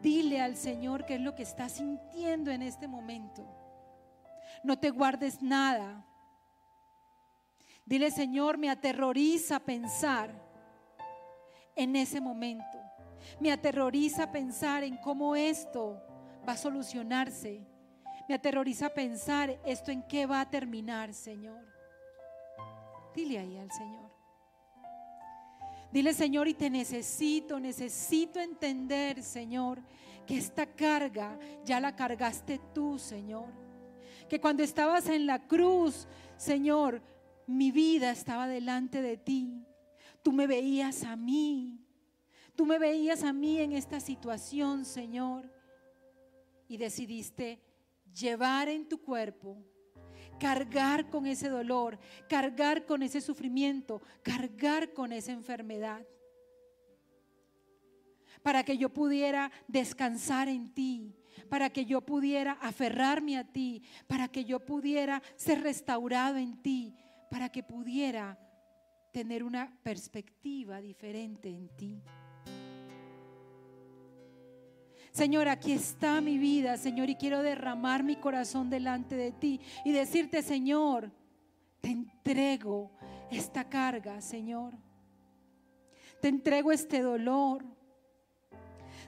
[0.00, 3.44] Dile al Señor qué es lo que está sintiendo en este momento.
[4.62, 6.06] No te guardes nada.
[7.86, 10.30] Dile, Señor, me aterroriza pensar
[11.74, 12.78] en ese momento.
[13.40, 16.00] Me aterroriza pensar en cómo esto
[16.48, 17.71] va a solucionarse.
[18.28, 21.64] Me aterroriza pensar esto en qué va a terminar, Señor.
[23.14, 24.10] Dile ahí al Señor.
[25.92, 29.82] Dile, Señor, y te necesito, necesito entender, Señor,
[30.26, 33.48] que esta carga ya la cargaste tú, Señor.
[34.28, 36.08] Que cuando estabas en la cruz,
[36.38, 37.02] Señor,
[37.46, 39.66] mi vida estaba delante de ti.
[40.22, 41.78] Tú me veías a mí.
[42.56, 45.52] Tú me veías a mí en esta situación, Señor.
[46.68, 47.60] Y decidiste
[48.12, 49.58] llevar en tu cuerpo
[50.42, 56.04] cargar con ese dolor, cargar con ese sufrimiento, cargar con esa enfermedad.
[58.42, 61.14] Para que yo pudiera descansar en ti,
[61.48, 66.96] para que yo pudiera aferrarme a ti, para que yo pudiera ser restaurado en ti,
[67.30, 68.36] para que pudiera
[69.12, 72.02] tener una perspectiva diferente en ti.
[75.12, 79.92] Señor, aquí está mi vida, Señor, y quiero derramar mi corazón delante de ti y
[79.92, 81.12] decirte, Señor,
[81.82, 82.90] te entrego
[83.30, 84.72] esta carga, Señor.
[86.22, 87.64] te entrego este dolor.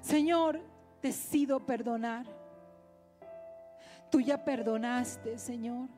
[0.02, 0.60] Señor,
[1.00, 2.26] decido perdonar.
[4.10, 5.88] Tú ya perdonaste, Señor.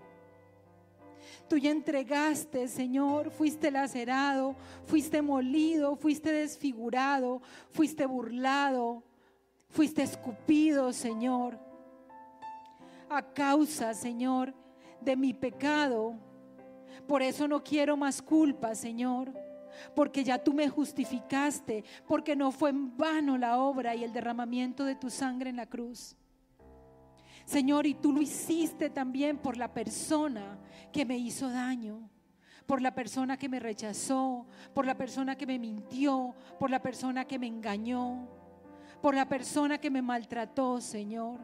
[1.49, 4.55] Tú ya entregaste, Señor, fuiste lacerado,
[4.85, 9.03] fuiste molido, fuiste desfigurado, fuiste burlado,
[9.77, 11.59] fuiste escupido, Señor.
[13.11, 14.55] A causa, Señor,
[15.03, 16.15] de mi pecado.
[17.07, 19.31] Por eso no quiero más culpa, Señor.
[19.95, 24.83] Porque ya tú me justificaste, porque no fue en vano la obra y el derramamiento
[24.83, 26.17] de tu sangre en la cruz.
[27.45, 30.59] Señor, y tú lo hiciste también por la persona
[30.91, 32.09] que me hizo daño,
[32.65, 37.27] por la persona que me rechazó, por la persona que me mintió, por la persona
[37.27, 38.27] que me engañó,
[39.01, 41.41] por la persona que me maltrató, Señor.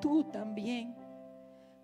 [0.00, 0.94] Tú también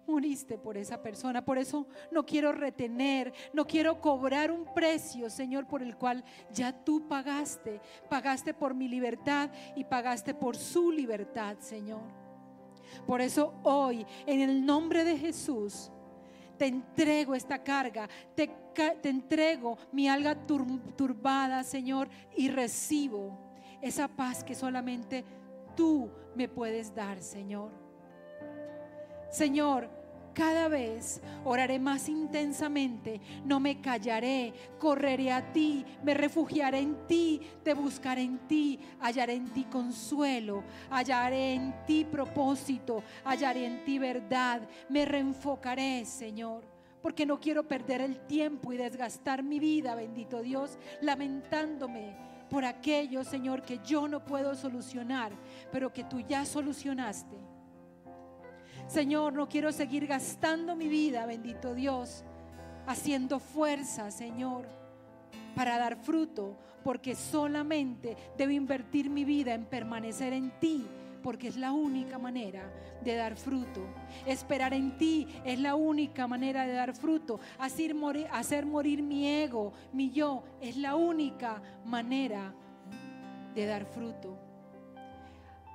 [0.07, 1.45] moriste por esa persona.
[1.45, 6.73] Por eso no quiero retener, no quiero cobrar un precio, Señor, por el cual ya
[6.73, 7.81] tú pagaste.
[8.09, 12.03] Pagaste por mi libertad y pagaste por su libertad, Señor.
[13.07, 15.91] Por eso hoy, en el nombre de Jesús,
[16.57, 18.51] te entrego esta carga, te,
[19.03, 23.46] entrego mi alga turbada, Señor, y recibo
[23.81, 25.25] esa paz que solamente
[25.77, 27.71] tú me puedes dar, Señor.
[29.31, 29.91] Señor,
[30.37, 37.41] cada vez oraré más intensamente, no me callaré, correré a ti, me refugiaré en ti,
[37.63, 43.99] te buscaré en ti, hallaré en ti consuelo, hallaré en ti propósito, hallaré en ti
[43.99, 50.43] verdad, me reenfocaré, Señor porque no quiero perder el tiempo y desgastar mi vida, bendito
[50.43, 52.17] Dios, lamentándome
[52.49, 55.33] por aquello, Señor, que yo no puedo solucionar,
[55.73, 57.37] pero que tú ya solucionaste.
[58.87, 62.25] Señor, no quiero seguir gastando mi vida, bendito Dios,
[62.87, 64.69] haciendo fuerza, Señor,
[65.55, 70.87] para dar fruto, porque solamente debo invertir mi vida en permanecer en ti,
[71.27, 72.73] porque es la única manera
[73.03, 73.85] de dar fruto.
[74.27, 77.41] Esperar en ti es la única manera de dar fruto.
[77.59, 82.55] Hacer morir, hacer morir mi ego, mi yo, es la única manera
[83.57, 84.39] de dar fruto.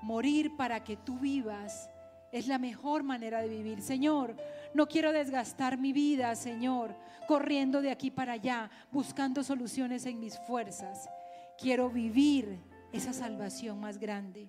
[0.01, 1.89] Morir para que tú vivas
[2.31, 3.81] es la mejor manera de vivir.
[3.81, 4.37] Señor,
[4.73, 6.95] no quiero desgastar mi vida, Señor,
[7.27, 11.09] corriendo de aquí para allá, buscando soluciones en mis fuerzas.
[11.57, 12.57] Quiero vivir
[12.93, 14.47] esa salvación más grande.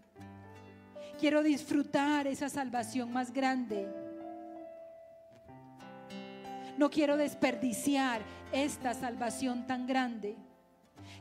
[1.22, 3.88] Quiero disfrutar esa salvación más grande.
[6.76, 8.20] No quiero desperdiciar
[8.50, 10.34] esta salvación tan grande.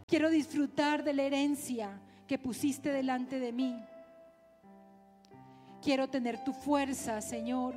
[0.08, 3.80] Quiero disfrutar de la herencia que pusiste delante de mí.
[5.84, 7.76] Quiero tener tu fuerza, Señor.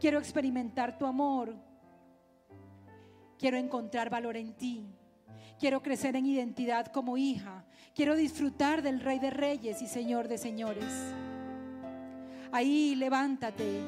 [0.00, 1.54] Quiero experimentar tu amor.
[3.38, 4.86] Quiero encontrar valor en ti.
[5.60, 7.66] Quiero crecer en identidad como hija.
[7.94, 11.12] Quiero disfrutar del Rey de Reyes y Señor de Señores.
[12.52, 13.80] Ahí levántate.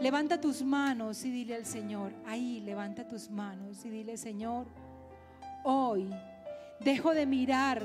[0.00, 2.12] Levanta tus manos y dile al Señor.
[2.26, 4.66] Ahí levanta tus manos y dile, Señor,
[5.62, 6.08] hoy
[6.80, 7.82] dejo de mirar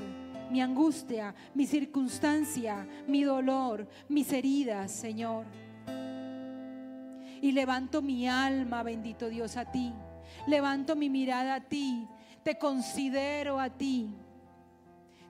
[0.50, 5.46] mi angustia, mi circunstancia, mi dolor, mis heridas, Señor.
[7.40, 9.92] Y levanto mi alma, bendito Dios, a ti.
[10.46, 12.06] Levanto mi mirada a ti.
[12.42, 14.14] Te considero a ti.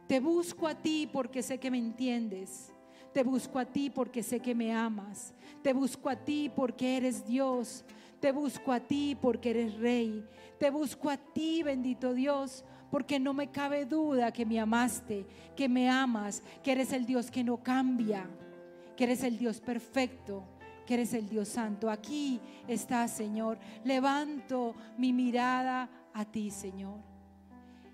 [0.08, 2.72] Te busco a ti porque sé que me entiendes.
[3.12, 5.34] Te busco a ti porque sé que me amas.
[5.62, 7.84] Te busco a ti porque eres Dios.
[8.20, 10.24] Te busco a ti porque eres Rey.
[10.58, 15.26] Te busco a ti, bendito Dios, porque no me cabe duda que me amaste,
[15.56, 18.28] que me amas, que eres el Dios que no cambia,
[18.94, 20.44] que eres el Dios perfecto,
[20.86, 21.88] que eres el Dios santo.
[21.88, 23.58] Aquí estás, Señor.
[23.84, 26.98] Levanto mi mirada a ti, Señor,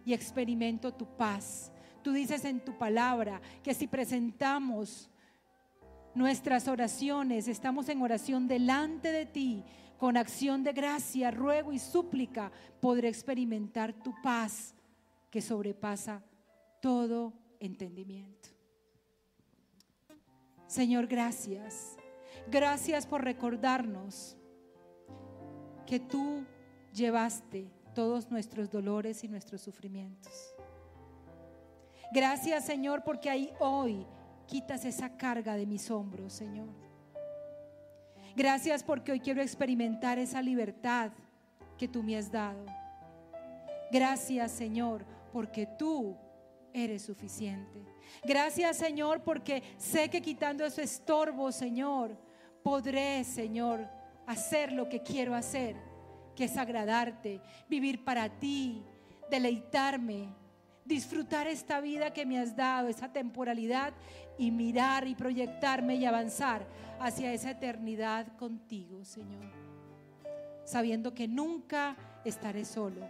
[0.05, 1.70] y experimento tu paz.
[2.07, 5.11] Tú dices en tu palabra que si presentamos
[6.15, 9.65] nuestras oraciones, estamos en oración delante de ti,
[9.99, 14.73] con acción de gracia, ruego y súplica, podré experimentar tu paz
[15.33, 16.23] que sobrepasa
[16.81, 18.51] todo entendimiento.
[20.69, 21.97] Señor, gracias.
[22.49, 24.37] Gracias por recordarnos
[25.85, 26.45] que tú
[26.93, 30.56] llevaste todos nuestros dolores y nuestros sufrimientos.
[32.12, 34.07] Gracias, Señor, porque ahí hoy
[34.47, 36.69] quitas esa carga de mis hombros, Señor.
[38.35, 41.11] Gracias porque hoy quiero experimentar esa libertad
[41.78, 42.65] que tú me has dado.
[43.91, 46.16] Gracias, Señor, porque tú
[46.73, 47.97] eres suficiente.
[48.24, 52.16] Gracias Señor porque sé que quitando ese estorbo, Señor,
[52.62, 53.89] podré, Señor,
[54.27, 55.77] hacer lo que quiero hacer,
[56.35, 58.83] que es agradarte, vivir para ti,
[59.31, 60.28] deleitarme
[60.87, 63.93] disfrutar esta vida que me has dado, esa temporalidad
[64.39, 66.67] y mirar y proyectarme y avanzar
[67.01, 69.45] hacia esa eternidad contigo, Señor.
[70.65, 73.07] Sabiendo que nunca estaré solo,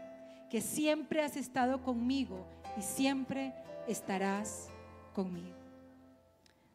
[0.50, 2.46] que siempre has estado conmigo
[2.76, 3.54] y siempre
[3.88, 4.68] estarás
[5.14, 5.56] conmigo.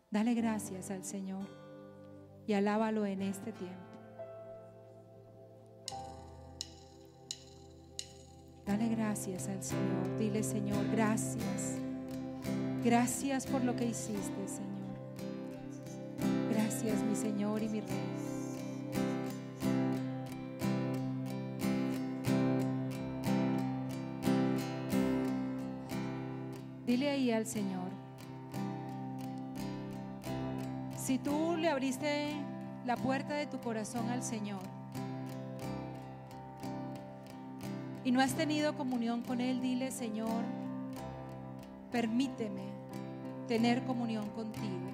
[0.10, 1.48] Dale gracias al Señor
[2.48, 3.91] y alábalo en este tiempo.
[8.66, 10.18] Dale gracias al Señor.
[10.18, 11.78] Dile, Señor, gracias.
[12.84, 14.72] Gracias por lo que hiciste, Señor.
[16.52, 18.22] Gracias, mi Señor y mi Rey.
[26.86, 27.90] Dile ahí al Señor,
[30.98, 32.34] si tú le abriste
[32.86, 34.60] la puerta de tu corazón al Señor,
[38.04, 40.44] y no has tenido comunión con Él, dile, Señor,
[41.92, 42.64] permíteme
[43.48, 44.90] tener comunión contigo.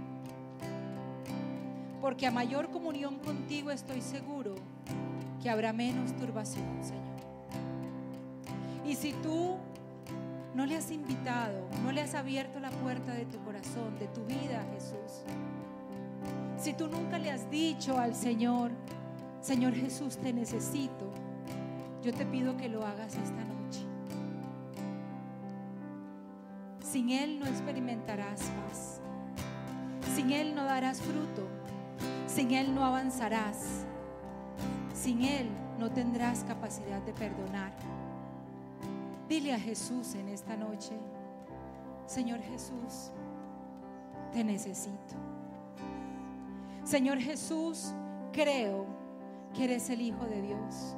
[2.01, 4.55] Porque a mayor comunión contigo estoy seguro
[5.41, 7.03] que habrá menos turbación, Señor.
[8.85, 9.57] Y si tú
[10.55, 14.25] no le has invitado, no le has abierto la puerta de tu corazón, de tu
[14.25, 15.23] vida, Jesús.
[16.57, 18.71] Si tú nunca le has dicho al Señor,
[19.41, 21.11] Señor Jesús, te necesito
[22.03, 23.85] yo te pido que lo hagas esta noche.
[26.81, 29.01] Sin Él no experimentarás paz.
[30.15, 31.47] Sin Él no darás fruto.
[32.27, 33.85] Sin Él no avanzarás.
[34.93, 35.49] Sin Él
[35.79, 37.73] no tendrás capacidad de perdonar.
[39.27, 40.93] Dile a Jesús en esta noche,
[42.05, 43.11] Señor Jesús,
[44.31, 45.15] te necesito.
[46.85, 47.91] Señor Jesús,
[48.31, 48.85] creo
[49.53, 50.95] que eres el Hijo de Dios.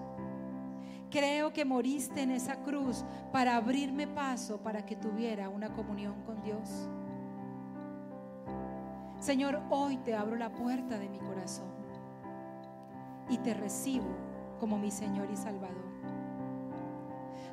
[1.09, 6.41] Creo que moriste en esa cruz para abrirme paso para que tuviera una comunión con
[6.43, 6.87] Dios.
[9.19, 11.67] Señor, hoy te abro la puerta de mi corazón
[13.29, 14.07] y te recibo
[14.59, 15.89] como mi Señor y Salvador.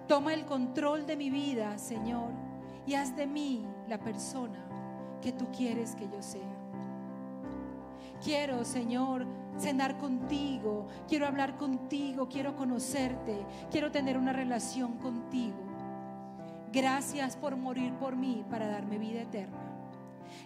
[0.06, 2.30] Toma el control de mi vida, Señor,
[2.86, 4.64] y haz de mí la persona
[5.20, 6.56] que tú quieres que yo sea.
[8.22, 9.26] Quiero, Señor,
[9.58, 15.56] cenar contigo, quiero hablar contigo, quiero conocerte, quiero tener una relación contigo.
[16.72, 19.66] Gracias por morir por mí para darme vida eterna.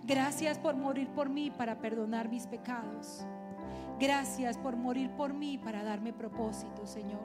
[0.04, 3.24] Gracias por morir por mí para perdonar mis pecados.
[3.98, 7.20] Gracias por morir por mí para darme propósito, Señor.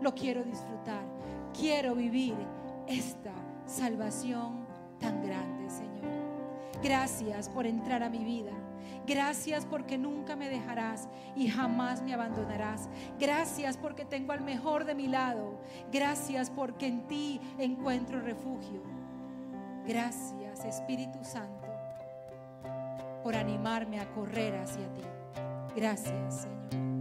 [0.00, 1.04] Lo quiero disfrutar.
[1.52, 2.34] Quiero vivir
[2.86, 3.32] esta
[3.66, 4.66] salvación
[4.98, 6.10] tan grande, Señor.
[6.82, 8.52] Gracias por entrar a mi vida.
[9.06, 12.88] Gracias porque nunca me dejarás y jamás me abandonarás.
[13.18, 15.60] Gracias porque tengo al mejor de mi lado.
[15.92, 18.82] Gracias porque en ti encuentro refugio.
[19.86, 21.68] Gracias Espíritu Santo
[23.22, 25.02] por animarme a correr hacia ti.
[25.74, 26.97] Gracias Señor.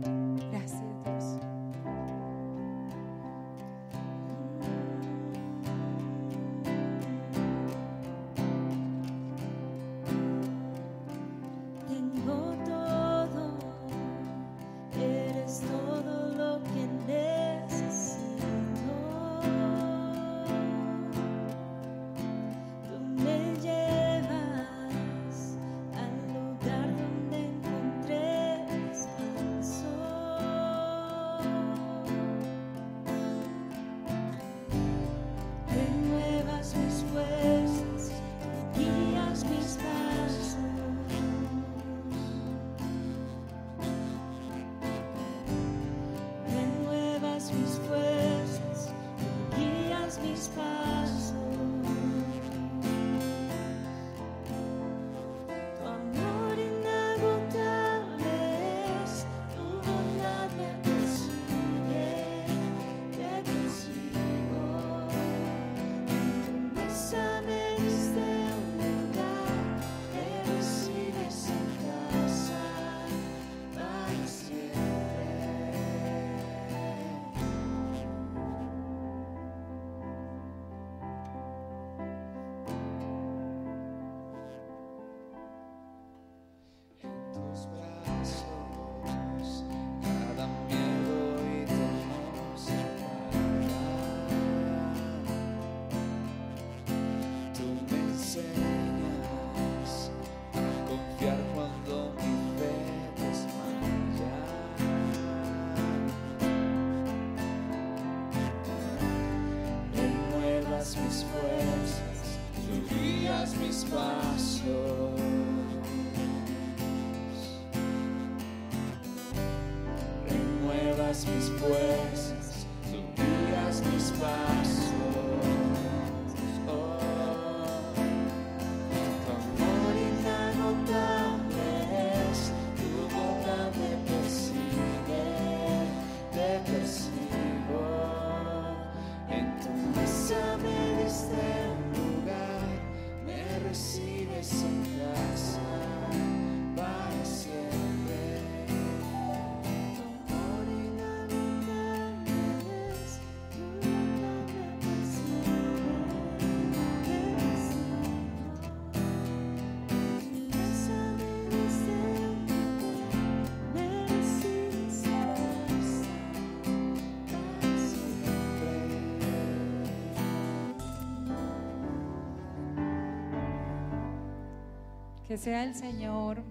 [175.37, 176.41] Sea el Señor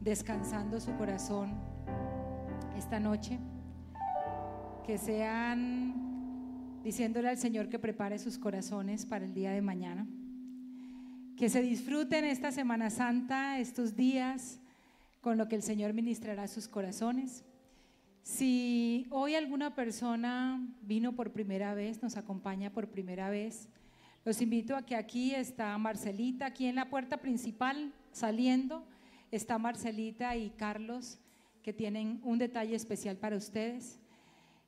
[0.00, 1.52] descansando su corazón
[2.74, 3.38] esta noche.
[4.86, 10.06] Que sean diciéndole al Señor que prepare sus corazones para el día de mañana.
[11.36, 14.58] Que se disfruten esta Semana Santa, estos días,
[15.20, 17.44] con lo que el Señor ministrará sus corazones.
[18.22, 23.68] Si hoy alguna persona vino por primera vez, nos acompaña por primera vez,
[24.24, 28.86] los invito a que aquí está Marcelita, aquí en la puerta principal, saliendo,
[29.30, 31.18] está Marcelita y Carlos,
[31.62, 34.00] que tienen un detalle especial para ustedes.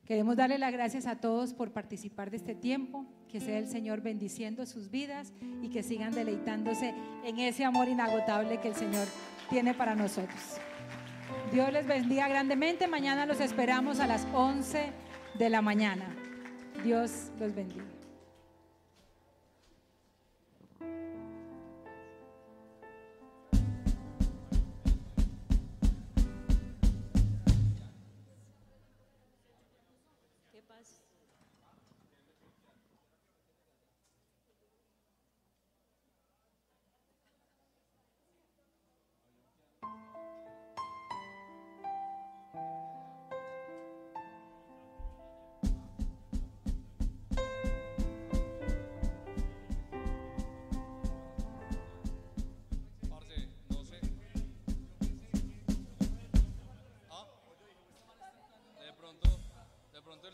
[0.05, 4.01] Queremos darle las gracias a todos por participar de este tiempo, que sea el Señor
[4.01, 6.93] bendiciendo sus vidas y que sigan deleitándose
[7.25, 9.07] en ese amor inagotable que el Señor
[9.49, 10.57] tiene para nosotros.
[11.51, 12.87] Dios les bendiga grandemente.
[12.87, 14.91] Mañana los esperamos a las 11
[15.37, 16.05] de la mañana.
[16.83, 17.96] Dios los bendiga.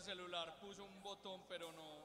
[0.03, 2.02] Celular puso un botón, pero no,